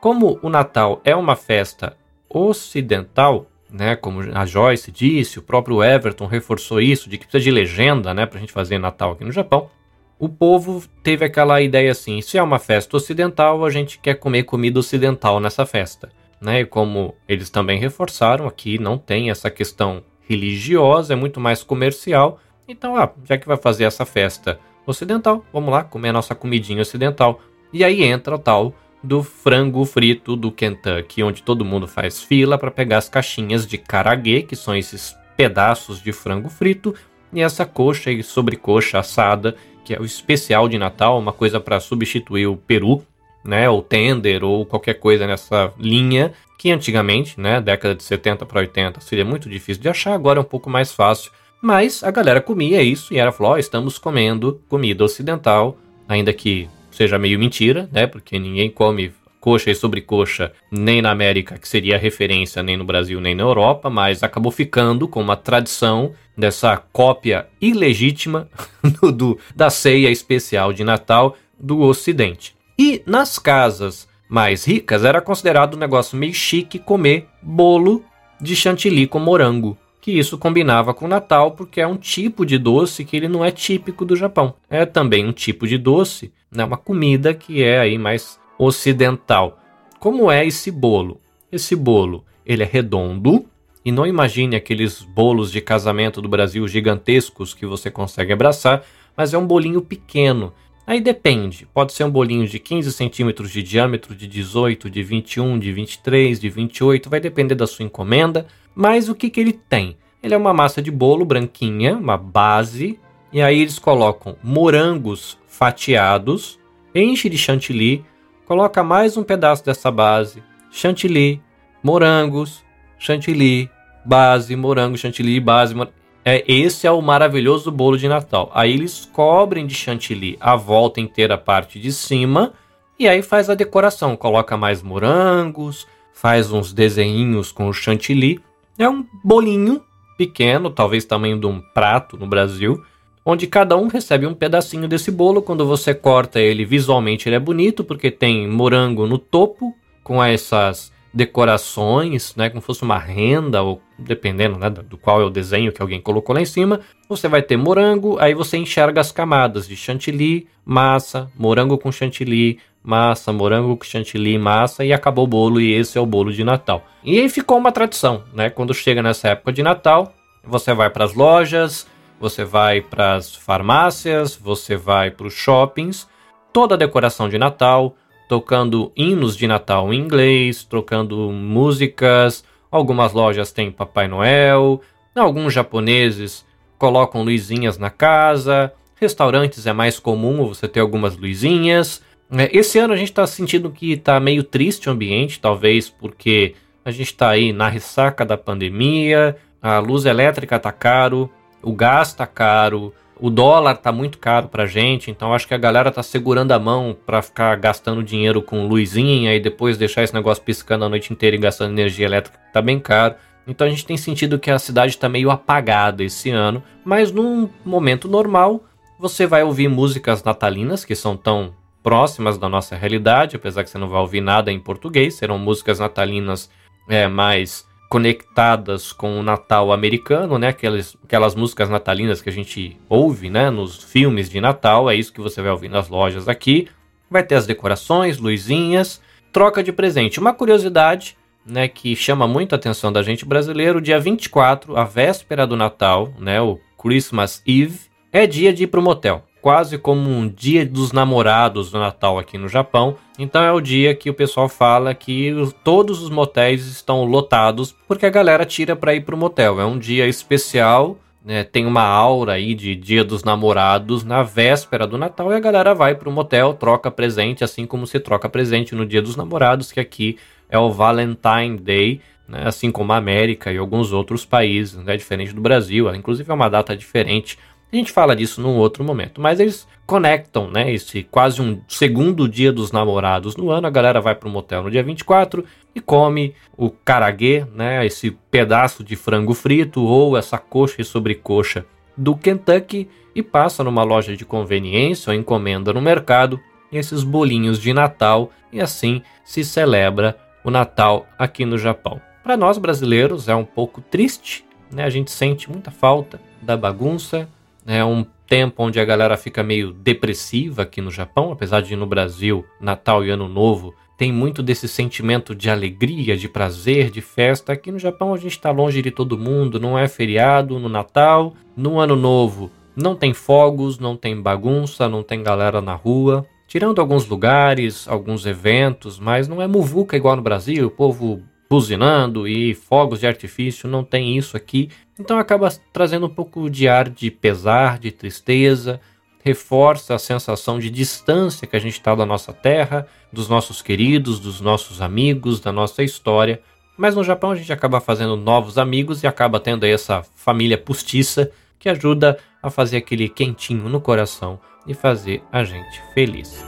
Como 0.00 0.40
o 0.42 0.48
Natal 0.48 1.00
é 1.04 1.14
uma 1.14 1.36
festa 1.36 1.96
ocidental, 2.28 3.46
né, 3.70 3.96
como 3.96 4.20
a 4.20 4.46
Joyce 4.46 4.90
disse, 4.90 5.38
o 5.38 5.42
próprio 5.42 5.82
Everton 5.82 6.26
reforçou 6.26 6.80
isso, 6.80 7.08
de 7.08 7.18
que 7.18 7.26
precisa 7.26 7.44
de 7.44 7.50
legenda, 7.50 8.14
né, 8.14 8.26
pra 8.26 8.40
gente 8.40 8.52
fazer 8.52 8.78
Natal 8.78 9.12
aqui 9.12 9.24
no 9.24 9.32
Japão. 9.32 9.70
O 10.18 10.28
povo 10.28 10.82
teve 11.02 11.24
aquela 11.24 11.60
ideia 11.60 11.90
assim, 11.90 12.22
se 12.22 12.38
é 12.38 12.42
uma 12.42 12.58
festa 12.58 12.96
ocidental, 12.96 13.64
a 13.64 13.70
gente 13.70 13.98
quer 13.98 14.14
comer 14.14 14.44
comida 14.44 14.78
ocidental 14.78 15.40
nessa 15.40 15.66
festa. 15.66 16.10
Né? 16.40 16.60
E 16.60 16.66
como 16.66 17.14
eles 17.28 17.50
também 17.50 17.78
reforçaram, 17.78 18.46
aqui 18.46 18.78
não 18.78 18.96
tem 18.96 19.30
essa 19.30 19.50
questão 19.50 20.02
religiosa, 20.26 21.12
é 21.12 21.16
muito 21.16 21.38
mais 21.38 21.62
comercial. 21.62 22.40
Então, 22.66 22.96
ah, 22.96 23.12
já 23.24 23.36
que 23.36 23.46
vai 23.46 23.56
fazer 23.56 23.84
essa 23.84 24.06
festa 24.06 24.58
ocidental, 24.86 25.44
vamos 25.52 25.70
lá 25.70 25.84
comer 25.84 26.10
a 26.10 26.14
nossa 26.14 26.34
comidinha 26.34 26.80
ocidental. 26.80 27.40
E 27.72 27.84
aí 27.84 28.02
entra 28.02 28.34
o 28.34 28.38
tal 28.38 28.74
do 29.06 29.22
frango 29.22 29.84
frito 29.84 30.34
do 30.34 30.50
Kentucky, 30.50 31.22
onde 31.22 31.42
todo 31.42 31.64
mundo 31.64 31.86
faz 31.86 32.22
fila 32.22 32.58
para 32.58 32.70
pegar 32.70 32.98
as 32.98 33.08
caixinhas 33.08 33.66
de 33.66 33.78
karaguê, 33.78 34.42
que 34.42 34.56
são 34.56 34.74
esses 34.74 35.16
pedaços 35.36 36.02
de 36.02 36.12
frango 36.12 36.48
frito, 36.48 36.94
e 37.32 37.40
essa 37.40 37.64
coxa 37.64 38.10
e 38.10 38.22
sobrecoxa 38.22 38.98
assada, 38.98 39.56
que 39.84 39.94
é 39.94 40.00
o 40.00 40.04
especial 40.04 40.68
de 40.68 40.76
Natal, 40.76 41.18
uma 41.18 41.32
coisa 41.32 41.60
para 41.60 41.78
substituir 41.78 42.46
o 42.48 42.56
peru, 42.56 43.04
né, 43.44 43.70
ou 43.70 43.80
tender 43.80 44.42
ou 44.42 44.66
qualquer 44.66 44.94
coisa 44.94 45.24
nessa 45.24 45.72
linha, 45.78 46.32
que 46.58 46.72
antigamente, 46.72 47.40
né, 47.40 47.60
década 47.60 47.94
de 47.94 48.02
70 48.02 48.44
para 48.44 48.60
80, 48.60 49.00
seria 49.00 49.24
muito 49.24 49.48
difícil 49.48 49.80
de 49.80 49.88
achar, 49.88 50.14
agora 50.14 50.40
é 50.40 50.42
um 50.42 50.44
pouco 50.44 50.68
mais 50.68 50.90
fácil. 50.90 51.30
Mas 51.62 52.02
a 52.02 52.10
galera 52.10 52.40
comia 52.40 52.82
isso 52.82 53.14
e 53.14 53.18
era 53.18 53.30
falou, 53.30 53.52
oh, 53.52 53.58
estamos 53.58 53.98
comendo 53.98 54.60
comida 54.68 55.04
ocidental, 55.04 55.78
ainda 56.08 56.32
que 56.32 56.68
seja 56.96 57.18
meio 57.18 57.38
mentira, 57.38 57.88
né? 57.92 58.06
Porque 58.06 58.38
ninguém 58.38 58.70
come 58.70 59.12
coxa 59.38 59.70
e 59.70 59.74
sobrecoxa 59.74 60.52
nem 60.72 61.00
na 61.00 61.10
América, 61.10 61.58
que 61.58 61.68
seria 61.68 61.98
referência, 61.98 62.62
nem 62.62 62.76
no 62.76 62.84
Brasil, 62.84 63.20
nem 63.20 63.34
na 63.34 63.42
Europa, 63.42 63.88
mas 63.88 64.22
acabou 64.22 64.50
ficando 64.50 65.06
com 65.06 65.20
uma 65.20 65.36
tradição 65.36 66.12
dessa 66.36 66.76
cópia 66.76 67.46
ilegítima 67.60 68.48
do, 68.82 69.12
do, 69.12 69.38
da 69.54 69.70
ceia 69.70 70.10
especial 70.10 70.72
de 70.72 70.82
Natal 70.82 71.36
do 71.58 71.80
Ocidente. 71.80 72.56
E 72.78 73.02
nas 73.06 73.38
casas 73.38 74.08
mais 74.28 74.64
ricas 74.64 75.04
era 75.04 75.20
considerado 75.20 75.74
um 75.74 75.78
negócio 75.78 76.18
meio 76.18 76.34
chique 76.34 76.78
comer 76.78 77.28
bolo 77.40 78.04
de 78.40 78.56
chantilly 78.56 79.06
com 79.06 79.20
morango 79.20 79.78
que 80.06 80.16
isso 80.16 80.38
combinava 80.38 80.94
com 80.94 81.04
o 81.04 81.08
Natal 81.08 81.50
porque 81.50 81.80
é 81.80 81.86
um 81.86 81.96
tipo 81.96 82.46
de 82.46 82.58
doce 82.58 83.04
que 83.04 83.16
ele 83.16 83.26
não 83.26 83.44
é 83.44 83.50
típico 83.50 84.04
do 84.04 84.14
Japão. 84.14 84.54
É 84.70 84.86
também 84.86 85.26
um 85.26 85.32
tipo 85.32 85.66
de 85.66 85.76
doce, 85.76 86.32
né, 86.48 86.64
uma 86.64 86.76
comida 86.76 87.34
que 87.34 87.60
é 87.60 87.80
aí 87.80 87.98
mais 87.98 88.38
ocidental. 88.56 89.58
Como 89.98 90.30
é 90.30 90.46
esse 90.46 90.70
bolo? 90.70 91.20
Esse 91.50 91.74
bolo, 91.74 92.24
ele 92.46 92.62
é 92.62 92.66
redondo, 92.66 93.46
e 93.84 93.90
não 93.90 94.06
imagine 94.06 94.54
aqueles 94.54 95.02
bolos 95.02 95.50
de 95.50 95.60
casamento 95.60 96.22
do 96.22 96.28
Brasil 96.28 96.68
gigantescos 96.68 97.52
que 97.52 97.66
você 97.66 97.90
consegue 97.90 98.32
abraçar, 98.32 98.84
mas 99.16 99.34
é 99.34 99.38
um 99.38 99.44
bolinho 99.44 99.82
pequeno. 99.82 100.52
Aí 100.86 101.00
depende, 101.00 101.66
pode 101.74 101.92
ser 101.92 102.04
um 102.04 102.10
bolinho 102.12 102.46
de 102.46 102.60
15 102.60 102.92
centímetros 102.92 103.50
de 103.50 103.60
diâmetro, 103.60 104.14
de 104.14 104.28
18, 104.28 104.88
de 104.88 105.02
21, 105.02 105.58
de 105.58 105.72
23, 105.72 106.38
de 106.38 106.48
28, 106.48 107.10
vai 107.10 107.18
depender 107.18 107.56
da 107.56 107.66
sua 107.66 107.84
encomenda. 107.84 108.46
Mas 108.78 109.08
o 109.08 109.14
que, 109.14 109.30
que 109.30 109.40
ele 109.40 109.54
tem? 109.54 109.96
Ele 110.22 110.34
é 110.34 110.36
uma 110.36 110.52
massa 110.52 110.82
de 110.82 110.90
bolo 110.90 111.24
branquinha, 111.24 111.96
uma 111.96 112.18
base, 112.18 113.00
e 113.32 113.40
aí 113.40 113.62
eles 113.62 113.78
colocam 113.78 114.36
morangos 114.42 115.38
fatiados, 115.46 116.58
enche 116.94 117.30
de 117.30 117.38
chantilly, 117.38 118.04
coloca 118.44 118.84
mais 118.84 119.16
um 119.16 119.22
pedaço 119.22 119.64
dessa 119.64 119.90
base, 119.90 120.42
chantilly, 120.70 121.40
morangos, 121.82 122.62
chantilly, 122.98 123.70
base, 124.04 124.54
morango, 124.54 124.98
chantilly, 124.98 125.40
base. 125.40 125.74
Mor... 125.74 125.88
É, 126.22 126.44
esse 126.46 126.86
é 126.86 126.90
o 126.90 127.00
maravilhoso 127.00 127.70
bolo 127.70 127.96
de 127.96 128.08
Natal. 128.08 128.50
Aí 128.52 128.74
eles 128.74 129.08
cobrem 129.10 129.66
de 129.66 129.74
chantilly 129.74 130.36
a 130.38 130.54
volta 130.54 131.00
inteira, 131.00 131.36
a 131.36 131.38
parte 131.38 131.80
de 131.80 131.90
cima, 131.90 132.52
e 132.98 133.08
aí 133.08 133.22
faz 133.22 133.48
a 133.48 133.54
decoração. 133.54 134.16
Coloca 134.16 134.54
mais 134.54 134.82
morangos, 134.82 135.86
faz 136.12 136.52
uns 136.52 136.74
desenhinhos 136.74 137.50
com 137.50 137.68
o 137.68 137.72
chantilly 137.72 138.44
é 138.78 138.88
um 138.88 139.04
bolinho 139.24 139.82
pequeno, 140.16 140.70
talvez 140.70 141.04
tamanho 141.04 141.38
de 141.38 141.46
um 141.46 141.60
prato 141.60 142.16
no 142.16 142.26
Brasil, 142.26 142.82
onde 143.24 143.46
cada 143.46 143.76
um 143.76 143.88
recebe 143.88 144.26
um 144.26 144.34
pedacinho 144.34 144.88
desse 144.88 145.10
bolo. 145.10 145.42
Quando 145.42 145.66
você 145.66 145.94
corta 145.94 146.40
ele, 146.40 146.64
visualmente 146.64 147.28
ele 147.28 147.36
é 147.36 147.40
bonito, 147.40 147.84
porque 147.84 148.10
tem 148.10 148.48
morango 148.48 149.06
no 149.06 149.18
topo, 149.18 149.74
com 150.02 150.22
essas 150.22 150.92
decorações, 151.12 152.34
né, 152.36 152.48
como 152.50 152.60
fosse 152.60 152.82
uma 152.82 152.98
renda, 152.98 153.62
ou 153.62 153.80
dependendo 153.98 154.58
né, 154.58 154.68
do 154.68 154.96
qual 154.96 155.20
é 155.20 155.24
o 155.24 155.30
desenho 155.30 155.72
que 155.72 155.80
alguém 155.80 156.00
colocou 156.00 156.34
lá 156.34 156.40
em 156.40 156.46
cima, 156.46 156.80
você 157.08 157.28
vai 157.28 157.42
ter 157.42 157.56
morango, 157.56 158.18
aí 158.18 158.34
você 158.34 158.56
enxerga 158.56 159.00
as 159.00 159.12
camadas 159.12 159.66
de 159.66 159.76
chantilly, 159.76 160.46
massa, 160.64 161.30
morango 161.36 161.78
com 161.78 161.90
chantilly, 161.90 162.58
massa, 162.82 163.32
morango 163.32 163.76
com 163.76 163.84
chantilly, 163.84 164.38
massa 164.38 164.84
e 164.84 164.92
acabou 164.92 165.24
o 165.24 165.28
bolo 165.28 165.60
e 165.60 165.72
esse 165.72 165.98
é 165.98 166.00
o 166.00 166.06
bolo 166.06 166.32
de 166.32 166.44
Natal. 166.44 166.84
E 167.02 167.18
aí 167.18 167.28
ficou 167.28 167.58
uma 167.58 167.72
tradição, 167.72 168.22
né? 168.32 168.50
Quando 168.50 168.72
chega 168.74 169.02
nessa 169.02 169.28
época 169.28 169.52
de 169.52 169.62
Natal, 169.62 170.14
você 170.44 170.72
vai 170.72 170.90
para 170.90 171.04
as 171.04 171.14
lojas, 171.14 171.86
você 172.20 172.44
vai 172.44 172.80
para 172.80 173.14
as 173.14 173.34
farmácias, 173.34 174.36
você 174.36 174.76
vai 174.76 175.10
para 175.10 175.26
os 175.26 175.34
shoppings, 175.34 176.08
toda 176.52 176.74
a 176.74 176.78
decoração 176.78 177.28
de 177.28 177.38
Natal, 177.38 177.96
tocando 178.28 178.92
hinos 178.96 179.36
de 179.36 179.46
Natal 179.46 179.92
em 179.92 180.00
inglês, 180.00 180.64
trocando 180.64 181.30
músicas. 181.32 182.44
Algumas 182.76 183.14
lojas 183.14 183.52
têm 183.52 183.70
Papai 183.70 184.06
Noel, 184.06 184.82
alguns 185.14 185.54
japoneses 185.54 186.44
colocam 186.76 187.22
luzinhas 187.22 187.78
na 187.78 187.88
casa, 187.88 188.70
restaurantes 188.96 189.66
é 189.66 189.72
mais 189.72 189.98
comum 189.98 190.46
você 190.46 190.68
ter 190.68 190.80
algumas 190.80 191.16
luzinhas. 191.16 192.02
É, 192.30 192.54
esse 192.54 192.78
ano 192.78 192.92
a 192.92 192.96
gente 192.96 193.08
está 193.08 193.26
sentindo 193.26 193.70
que 193.70 193.92
está 193.92 194.20
meio 194.20 194.42
triste 194.42 194.90
o 194.90 194.92
ambiente, 194.92 195.40
talvez 195.40 195.88
porque 195.88 196.54
a 196.84 196.90
gente 196.90 197.06
está 197.06 197.30
aí 197.30 197.50
na 197.50 197.66
ressaca 197.66 198.26
da 198.26 198.36
pandemia, 198.36 199.38
a 199.62 199.78
luz 199.78 200.04
elétrica 200.04 200.56
está 200.56 200.70
caro, 200.70 201.30
o 201.62 201.72
gás 201.72 202.08
está 202.08 202.26
caro, 202.26 202.92
o 203.18 203.30
dólar 203.30 203.76
está 203.76 203.90
muito 203.90 204.18
caro 204.18 204.48
para 204.48 204.66
gente, 204.66 205.10
então 205.10 205.32
acho 205.32 205.48
que 205.48 205.54
a 205.54 205.58
galera 205.58 205.88
está 205.88 206.02
segurando 206.02 206.52
a 206.52 206.58
mão 206.58 206.96
para 207.06 207.22
ficar 207.22 207.56
gastando 207.56 208.02
dinheiro 208.02 208.42
com 208.42 208.66
luzinha 208.66 209.34
e 209.34 209.40
depois 209.40 209.78
deixar 209.78 210.02
esse 210.02 210.14
negócio 210.14 210.42
piscando 210.42 210.84
a 210.84 210.88
noite 210.88 211.12
inteira 211.12 211.34
e 211.34 211.38
gastando 211.38 211.72
energia 211.72 212.06
elétrica, 212.06 212.38
está 212.46 212.60
bem 212.60 212.78
caro. 212.78 213.14
Então 213.46 213.66
a 213.66 213.70
gente 213.70 213.86
tem 213.86 213.96
sentido 213.96 214.38
que 214.38 214.50
a 214.50 214.58
cidade 214.58 214.92
está 214.92 215.08
meio 215.08 215.30
apagada 215.30 216.04
esse 216.04 216.30
ano, 216.30 216.62
mas 216.84 217.10
num 217.12 217.48
momento 217.64 218.08
normal 218.08 218.64
você 218.98 219.26
vai 219.26 219.42
ouvir 219.42 219.68
músicas 219.68 220.22
natalinas 220.22 220.84
que 220.84 220.94
são 220.94 221.16
tão 221.16 221.54
próximas 221.82 222.36
da 222.36 222.48
nossa 222.48 222.74
realidade, 222.74 223.36
apesar 223.36 223.62
que 223.62 223.70
você 223.70 223.78
não 223.78 223.88
vai 223.88 224.00
ouvir 224.00 224.20
nada 224.20 224.50
em 224.50 224.58
português, 224.58 225.14
serão 225.14 225.38
músicas 225.38 225.78
natalinas 225.78 226.50
é, 226.88 227.06
mais 227.06 227.65
conectadas 227.88 228.92
com 228.92 229.18
o 229.18 229.22
Natal 229.22 229.72
americano, 229.72 230.38
né? 230.38 230.48
Aquelas, 230.48 230.96
aquelas 231.04 231.34
músicas 231.34 231.68
natalinas 231.68 232.20
que 232.20 232.28
a 232.28 232.32
gente 232.32 232.76
ouve, 232.88 233.30
né? 233.30 233.50
Nos 233.50 233.82
filmes 233.82 234.28
de 234.28 234.40
Natal, 234.40 234.90
é 234.90 234.94
isso 234.94 235.12
que 235.12 235.20
você 235.20 235.40
vai 235.40 235.50
ouvir 235.50 235.68
nas 235.68 235.88
lojas 235.88 236.28
aqui. 236.28 236.68
Vai 237.10 237.22
ter 237.22 237.36
as 237.36 237.46
decorações, 237.46 238.18
luzinhas, 238.18 239.00
troca 239.32 239.62
de 239.62 239.72
presente. 239.72 240.18
Uma 240.18 240.32
curiosidade, 240.32 241.16
né, 241.44 241.68
que 241.68 241.94
chama 241.94 242.26
muito 242.26 242.54
a 242.54 242.56
atenção 242.56 242.92
da 242.92 243.02
gente 243.02 243.24
brasileiro, 243.24 243.80
dia 243.80 244.00
24, 244.00 244.76
a 244.76 244.82
véspera 244.82 245.46
do 245.46 245.56
Natal, 245.56 246.12
né, 246.18 246.40
o 246.40 246.58
Christmas 246.76 247.42
Eve, 247.46 247.78
é 248.12 248.26
dia 248.26 248.52
de 248.52 248.64
ir 248.64 248.66
pro 248.68 248.82
motel. 248.82 249.25
Quase 249.46 249.78
como 249.78 250.10
um 250.10 250.28
dia 250.28 250.66
dos 250.66 250.90
namorados 250.90 251.70
do 251.70 251.78
Natal 251.78 252.18
aqui 252.18 252.36
no 252.36 252.48
Japão. 252.48 252.96
Então 253.16 253.40
é 253.44 253.52
o 253.52 253.60
dia 253.60 253.94
que 253.94 254.10
o 254.10 254.14
pessoal 254.14 254.48
fala 254.48 254.92
que 254.92 255.32
todos 255.62 256.02
os 256.02 256.10
motéis 256.10 256.66
estão 256.66 257.04
lotados 257.04 257.72
porque 257.86 258.06
a 258.06 258.10
galera 258.10 258.44
tira 258.44 258.74
para 258.74 258.92
ir 258.92 259.02
pro 259.02 259.16
motel. 259.16 259.60
É 259.60 259.64
um 259.64 259.78
dia 259.78 260.08
especial 260.08 260.98
né, 261.24 261.44
tem 261.44 261.64
uma 261.64 261.84
aura 261.84 262.32
aí 262.32 262.56
de 262.56 262.74
Dia 262.74 263.04
dos 263.04 263.22
Namorados 263.22 264.02
na 264.02 264.24
véspera 264.24 264.84
do 264.84 264.98
Natal 264.98 265.30
e 265.30 265.36
a 265.36 265.40
galera 265.40 265.72
vai 265.76 265.94
para 265.94 266.08
o 266.08 266.12
motel, 266.12 266.52
troca 266.52 266.90
presente, 266.90 267.44
assim 267.44 267.66
como 267.66 267.86
se 267.86 268.00
troca 268.00 268.28
presente 268.28 268.74
no 268.74 268.84
Dia 268.84 269.00
dos 269.00 269.14
Namorados, 269.14 269.70
que 269.70 269.78
aqui 269.78 270.18
é 270.48 270.58
o 270.58 270.72
Valentine 270.72 271.56
Day, 271.56 272.00
né, 272.26 272.42
assim 272.46 272.72
como 272.72 272.92
a 272.92 272.96
América 272.96 273.52
e 273.52 273.58
alguns 273.58 273.92
outros 273.92 274.24
países, 274.24 274.76
né, 274.82 274.96
diferente 274.96 275.32
do 275.32 275.40
Brasil, 275.40 275.92
inclusive 275.94 276.28
é 276.28 276.34
uma 276.34 276.48
data 276.48 276.76
diferente 276.76 277.38
a 277.72 277.76
gente 277.76 277.92
fala 277.92 278.14
disso 278.14 278.40
num 278.40 278.56
outro 278.56 278.84
momento, 278.84 279.20
mas 279.20 279.40
eles 279.40 279.66
conectam, 279.84 280.50
né, 280.50 280.72
esse 280.72 281.02
quase 281.04 281.40
um 281.42 281.60
segundo 281.68 282.28
dia 282.28 282.52
dos 282.52 282.72
namorados 282.72 283.36
no 283.36 283.50
ano, 283.50 283.66
a 283.66 283.70
galera 283.70 284.00
vai 284.00 284.14
para 284.14 284.28
o 284.28 284.32
motel 284.32 284.62
no 284.64 284.70
dia 284.70 284.82
24 284.82 285.44
e 285.74 285.80
come 285.80 286.34
o 286.56 286.70
karaguê, 286.70 287.44
né, 287.54 287.84
esse 287.84 288.10
pedaço 288.30 288.82
de 288.82 288.96
frango 288.96 289.34
frito 289.34 289.82
ou 289.82 290.16
essa 290.16 290.38
coxa 290.38 290.80
e 290.80 290.84
sobrecoxa 290.84 291.64
do 291.96 292.16
Kentucky 292.16 292.88
e 293.14 293.22
passa 293.22 293.64
numa 293.64 293.82
loja 293.82 294.16
de 294.16 294.24
conveniência 294.24 295.10
ou 295.10 295.18
encomenda 295.18 295.72
no 295.72 295.80
mercado 295.80 296.40
esses 296.72 297.02
bolinhos 297.02 297.60
de 297.60 297.72
Natal 297.72 298.30
e 298.52 298.60
assim 298.60 299.02
se 299.24 299.44
celebra 299.44 300.16
o 300.44 300.50
Natal 300.50 301.06
aqui 301.18 301.44
no 301.44 301.58
Japão. 301.58 302.00
Para 302.22 302.36
nós 302.36 302.58
brasileiros 302.58 303.28
é 303.28 303.34
um 303.34 303.44
pouco 303.44 303.80
triste, 303.80 304.44
né? 304.70 304.84
A 304.84 304.90
gente 304.90 305.10
sente 305.10 305.50
muita 305.50 305.70
falta 305.70 306.20
da 306.42 306.56
bagunça, 306.56 307.28
é 307.66 307.84
um 307.84 308.04
tempo 308.26 308.62
onde 308.62 308.78
a 308.80 308.84
galera 308.84 309.16
fica 309.16 309.42
meio 309.42 309.72
depressiva 309.72 310.62
aqui 310.62 310.80
no 310.80 310.90
Japão, 310.90 311.32
apesar 311.32 311.60
de 311.60 311.74
no 311.76 311.86
Brasil, 311.86 312.44
Natal 312.60 313.04
e 313.04 313.10
Ano 313.10 313.28
Novo 313.28 313.74
tem 313.98 314.12
muito 314.12 314.42
desse 314.42 314.68
sentimento 314.68 315.34
de 315.34 315.48
alegria, 315.48 316.18
de 316.18 316.28
prazer, 316.28 316.90
de 316.90 317.00
festa. 317.00 317.54
Aqui 317.54 317.72
no 317.72 317.78
Japão 317.78 318.12
a 318.12 318.18
gente 318.18 318.32
está 318.32 318.50
longe 318.50 318.82
de 318.82 318.90
todo 318.90 319.16
mundo, 319.16 319.58
não 319.58 319.78
é 319.78 319.88
feriado 319.88 320.58
no 320.58 320.68
Natal, 320.68 321.32
no 321.56 321.80
Ano 321.80 321.96
Novo 321.96 322.50
não 322.76 322.94
tem 322.94 323.14
fogos, 323.14 323.78
não 323.78 323.96
tem 323.96 324.20
bagunça, 324.20 324.88
não 324.88 325.02
tem 325.02 325.22
galera 325.22 325.62
na 325.62 325.74
rua. 325.74 326.26
Tirando 326.46 326.78
alguns 326.78 327.08
lugares, 327.08 327.88
alguns 327.88 328.26
eventos, 328.26 329.00
mas 329.00 329.26
não 329.26 329.40
é 329.40 329.46
muvuca 329.46 329.96
igual 329.96 330.14
no 330.14 330.22
Brasil, 330.22 330.66
o 330.66 330.70
povo 330.70 331.22
buzinando 331.48 332.28
e 332.28 332.54
fogos 332.54 333.00
de 333.00 333.06
artifício, 333.06 333.68
não 333.68 333.82
tem 333.82 334.16
isso 334.16 334.36
aqui. 334.36 334.68
Então 334.98 335.18
acaba 335.18 335.52
trazendo 335.72 336.06
um 336.06 336.10
pouco 336.10 336.48
de 336.48 336.68
ar 336.68 336.88
de 336.88 337.10
pesar, 337.10 337.78
de 337.78 337.90
tristeza, 337.92 338.80
reforça 339.22 339.94
a 339.94 339.98
sensação 339.98 340.58
de 340.58 340.70
distância 340.70 341.46
que 341.46 341.56
a 341.56 341.58
gente 341.58 341.74
está 341.74 341.94
da 341.94 342.06
nossa 342.06 342.32
terra, 342.32 342.86
dos 343.12 343.28
nossos 343.28 343.60
queridos, 343.60 344.18
dos 344.18 344.40
nossos 344.40 344.80
amigos, 344.80 345.40
da 345.40 345.52
nossa 345.52 345.82
história. 345.82 346.40
Mas 346.78 346.94
no 346.94 347.04
Japão 347.04 347.32
a 347.32 347.36
gente 347.36 347.52
acaba 347.52 347.80
fazendo 347.80 348.16
novos 348.16 348.56
amigos 348.56 349.02
e 349.02 349.06
acaba 349.06 349.40
tendo 349.40 349.64
aí 349.64 349.72
essa 349.72 350.02
família 350.14 350.56
postiça 350.56 351.30
que 351.58 351.68
ajuda 351.68 352.18
a 352.42 352.50
fazer 352.50 352.78
aquele 352.78 353.08
quentinho 353.08 353.68
no 353.68 353.80
coração 353.80 354.38
e 354.66 354.74
fazer 354.74 355.22
a 355.30 355.44
gente 355.44 355.82
feliz. 355.92 356.44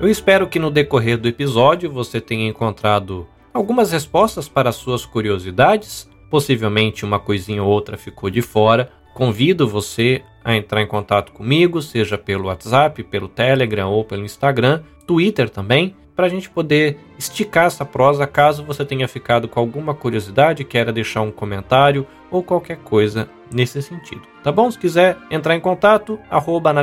Eu 0.00 0.08
espero 0.08 0.46
que 0.46 0.60
no 0.60 0.70
decorrer 0.70 1.18
do 1.18 1.26
episódio 1.26 1.90
você 1.90 2.20
tenha 2.20 2.48
encontrado 2.48 3.26
algumas 3.58 3.92
respostas 3.92 4.48
para 4.48 4.72
suas 4.72 5.04
curiosidades. 5.04 6.08
Possivelmente 6.30 7.04
uma 7.04 7.18
coisinha 7.18 7.62
ou 7.62 7.68
outra 7.68 7.96
ficou 7.96 8.30
de 8.30 8.40
fora. 8.40 8.90
Convido 9.14 9.68
você 9.68 10.22
a 10.44 10.56
entrar 10.56 10.80
em 10.80 10.86
contato 10.86 11.32
comigo, 11.32 11.82
seja 11.82 12.16
pelo 12.16 12.46
WhatsApp, 12.46 13.02
pelo 13.04 13.28
Telegram 13.28 13.90
ou 13.90 14.04
pelo 14.04 14.24
Instagram, 14.24 14.82
Twitter 15.06 15.50
também, 15.50 15.96
para 16.14 16.26
a 16.26 16.28
gente 16.28 16.48
poder 16.48 16.98
esticar 17.18 17.66
essa 17.66 17.84
prosa 17.84 18.26
caso 18.26 18.64
você 18.64 18.84
tenha 18.84 19.06
ficado 19.08 19.48
com 19.48 19.60
alguma 19.60 19.94
curiosidade, 19.94 20.64
queira 20.64 20.92
deixar 20.92 21.22
um 21.22 21.30
comentário 21.30 22.06
ou 22.30 22.42
qualquer 22.42 22.78
coisa 22.78 23.28
nesse 23.52 23.82
sentido. 23.82 24.22
Tá 24.42 24.52
bom? 24.52 24.70
Se 24.70 24.78
quiser 24.78 25.16
entrar 25.30 25.54
em 25.54 25.60
contato, 25.60 26.18
arroba 26.30 26.72
no 26.72 26.80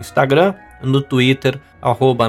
Instagram, 0.00 0.54
no 0.82 1.00
Twitter, 1.02 1.60
arroba. 1.80 2.28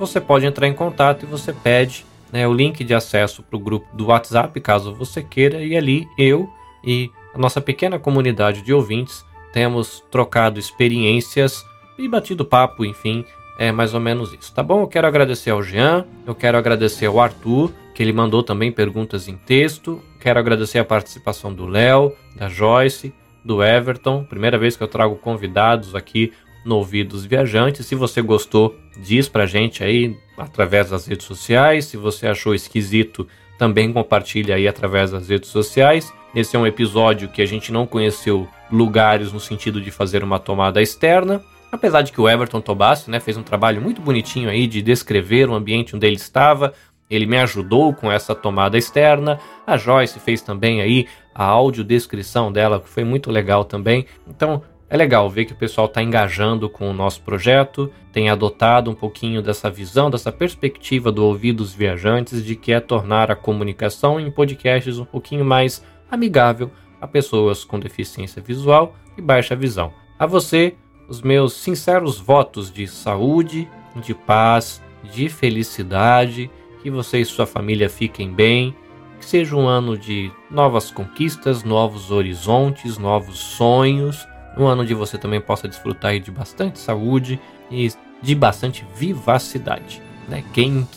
Você 0.00 0.18
pode 0.18 0.46
entrar 0.46 0.66
em 0.66 0.72
contato 0.72 1.24
e 1.24 1.26
você 1.26 1.52
pede 1.52 2.06
né, 2.32 2.48
o 2.48 2.54
link 2.54 2.82
de 2.82 2.94
acesso 2.94 3.42
para 3.42 3.58
o 3.58 3.60
grupo 3.60 3.86
do 3.94 4.06
WhatsApp, 4.06 4.58
caso 4.58 4.94
você 4.94 5.22
queira, 5.22 5.62
e 5.62 5.76
ali 5.76 6.08
eu 6.16 6.48
e 6.82 7.10
a 7.34 7.38
nossa 7.38 7.60
pequena 7.60 7.98
comunidade 7.98 8.62
de 8.62 8.72
ouvintes 8.72 9.22
temos 9.52 10.02
trocado 10.10 10.58
experiências 10.58 11.62
e 11.98 12.08
batido 12.08 12.46
papo, 12.46 12.82
enfim, 12.82 13.26
é 13.58 13.70
mais 13.70 13.92
ou 13.92 14.00
menos 14.00 14.32
isso, 14.32 14.54
tá 14.54 14.62
bom? 14.62 14.80
Eu 14.80 14.88
quero 14.88 15.06
agradecer 15.06 15.50
ao 15.50 15.62
Jean, 15.62 16.06
eu 16.26 16.34
quero 16.34 16.56
agradecer 16.56 17.04
ao 17.04 17.20
Arthur, 17.20 17.70
que 17.94 18.02
ele 18.02 18.14
mandou 18.14 18.42
também 18.42 18.72
perguntas 18.72 19.28
em 19.28 19.36
texto, 19.36 20.00
quero 20.18 20.38
agradecer 20.38 20.78
a 20.78 20.84
participação 20.84 21.52
do 21.52 21.66
Léo, 21.66 22.16
da 22.34 22.48
Joyce, 22.48 23.12
do 23.44 23.62
Everton. 23.62 24.24
Primeira 24.24 24.56
vez 24.56 24.78
que 24.78 24.82
eu 24.82 24.88
trago 24.88 25.16
convidados 25.16 25.94
aqui 25.94 26.32
no 26.64 26.76
Ouvidos 26.76 27.24
Viajantes. 27.24 27.86
Se 27.86 27.94
você 27.94 28.20
gostou, 28.22 28.76
diz 28.96 29.28
pra 29.28 29.46
gente 29.46 29.82
aí 29.82 30.16
através 30.36 30.90
das 30.90 31.06
redes 31.06 31.26
sociais. 31.26 31.86
Se 31.86 31.96
você 31.96 32.26
achou 32.26 32.54
esquisito, 32.54 33.26
também 33.58 33.92
compartilha 33.92 34.54
aí 34.54 34.66
através 34.66 35.10
das 35.10 35.28
redes 35.28 35.50
sociais. 35.50 36.12
Esse 36.34 36.56
é 36.56 36.58
um 36.58 36.66
episódio 36.66 37.28
que 37.28 37.42
a 37.42 37.46
gente 37.46 37.72
não 37.72 37.86
conheceu 37.86 38.48
lugares 38.70 39.32
no 39.32 39.40
sentido 39.40 39.80
de 39.80 39.90
fazer 39.90 40.22
uma 40.22 40.38
tomada 40.38 40.80
externa. 40.80 41.42
Apesar 41.72 42.02
de 42.02 42.12
que 42.12 42.20
o 42.20 42.28
Everton 42.28 42.60
Tobassi 42.60 43.10
né, 43.10 43.20
fez 43.20 43.36
um 43.36 43.42
trabalho 43.42 43.80
muito 43.80 44.00
bonitinho 44.00 44.48
aí 44.48 44.66
de 44.66 44.82
descrever 44.82 45.48
o 45.48 45.54
ambiente 45.54 45.94
onde 45.94 46.06
ele 46.06 46.16
estava, 46.16 46.72
ele 47.08 47.26
me 47.26 47.36
ajudou 47.38 47.92
com 47.92 48.10
essa 48.10 48.34
tomada 48.34 48.78
externa. 48.78 49.38
A 49.66 49.76
Joyce 49.76 50.20
fez 50.20 50.40
também 50.40 50.80
aí 50.80 51.06
a 51.34 51.44
audiodescrição 51.44 52.52
dela, 52.52 52.80
que 52.80 52.88
foi 52.88 53.04
muito 53.04 53.30
legal 53.30 53.64
também. 53.64 54.06
Então, 54.28 54.62
é 54.90 54.96
legal 54.96 55.30
ver 55.30 55.44
que 55.44 55.52
o 55.52 55.56
pessoal 55.56 55.86
está 55.86 56.02
engajando 56.02 56.68
com 56.68 56.90
o 56.90 56.92
nosso 56.92 57.22
projeto, 57.22 57.90
tem 58.12 58.28
adotado 58.28 58.90
um 58.90 58.94
pouquinho 58.94 59.40
dessa 59.40 59.70
visão, 59.70 60.10
dessa 60.10 60.32
perspectiva 60.32 61.12
do 61.12 61.24
Ouvidos 61.24 61.72
Viajantes, 61.72 62.44
de 62.44 62.56
que 62.56 62.72
é 62.72 62.80
tornar 62.80 63.30
a 63.30 63.36
comunicação 63.36 64.18
em 64.18 64.30
podcasts 64.30 64.98
um 64.98 65.04
pouquinho 65.04 65.44
mais 65.44 65.82
amigável 66.10 66.70
a 67.00 67.06
pessoas 67.06 67.64
com 67.64 67.78
deficiência 67.78 68.42
visual 68.42 68.96
e 69.16 69.22
baixa 69.22 69.54
visão. 69.54 69.92
A 70.18 70.26
você, 70.26 70.74
os 71.08 71.22
meus 71.22 71.54
sinceros 71.54 72.18
votos 72.18 72.70
de 72.70 72.86
saúde, 72.86 73.68
de 73.96 74.12
paz, 74.12 74.82
de 75.14 75.28
felicidade, 75.28 76.50
que 76.82 76.90
você 76.90 77.20
e 77.20 77.24
sua 77.24 77.46
família 77.46 77.88
fiquem 77.88 78.30
bem 78.32 78.74
que 79.20 79.26
seja 79.26 79.54
um 79.54 79.68
ano 79.68 79.96
de 79.96 80.32
novas 80.50 80.90
conquistas, 80.90 81.62
novos 81.62 82.10
horizontes, 82.10 82.96
novos 82.96 83.38
sonhos. 83.38 84.26
Um 84.56 84.66
ano 84.66 84.82
onde 84.82 84.94
você 84.94 85.16
também 85.16 85.40
possa 85.40 85.68
desfrutar 85.68 86.18
de 86.18 86.30
bastante 86.30 86.78
saúde 86.78 87.40
e 87.70 87.90
de 88.22 88.34
bastante 88.34 88.84
vivacidade. 88.94 90.02
Né? 90.28 90.44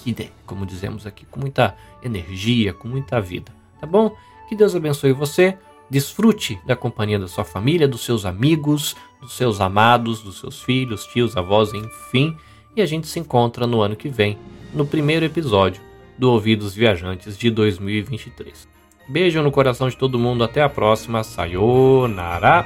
Der, 0.06 0.30
como 0.46 0.66
dizemos 0.66 1.06
aqui, 1.08 1.26
com 1.26 1.40
muita 1.40 1.76
energia, 2.04 2.74
com 2.74 2.88
muita 2.88 3.20
vida. 3.20 3.52
Tá 3.80 3.88
bom? 3.88 4.16
Que 4.48 4.56
Deus 4.56 4.76
abençoe 4.76 5.14
você. 5.14 5.58
Desfrute 5.90 6.60
da 6.66 6.76
companhia 6.76 7.20
da 7.20 7.28
sua 7.28 7.44
família, 7.44 7.88
dos 7.88 8.02
seus 8.02 8.26
amigos, 8.26 8.96
dos 9.22 9.34
seus 9.34 9.62
amados, 9.62 10.22
dos 10.22 10.40
seus 10.40 10.62
filhos, 10.62 11.06
tios, 11.06 11.38
avós, 11.38 11.74
enfim. 11.74 12.36
E 12.76 12.82
a 12.82 12.86
gente 12.86 13.08
se 13.08 13.20
encontra 13.20 13.68
no 13.68 13.82
ano 13.82 13.96
que 13.96 14.10
vem, 14.10 14.38
no 14.74 14.86
primeiro 14.86 15.26
episódio 15.26 15.82
do 16.18 16.32
Ouvidos 16.32 16.74
Viajantes 16.74 17.38
de 17.38 17.52
2023. 17.52 18.68
Beijo 19.08 19.42
no 19.42 19.52
coração 19.52 19.90
de 19.90 19.98
todo 19.98 20.18
mundo, 20.18 20.44
até 20.44 20.62
a 20.62 20.70
próxima, 20.70 21.24
sayonara! 21.24 22.66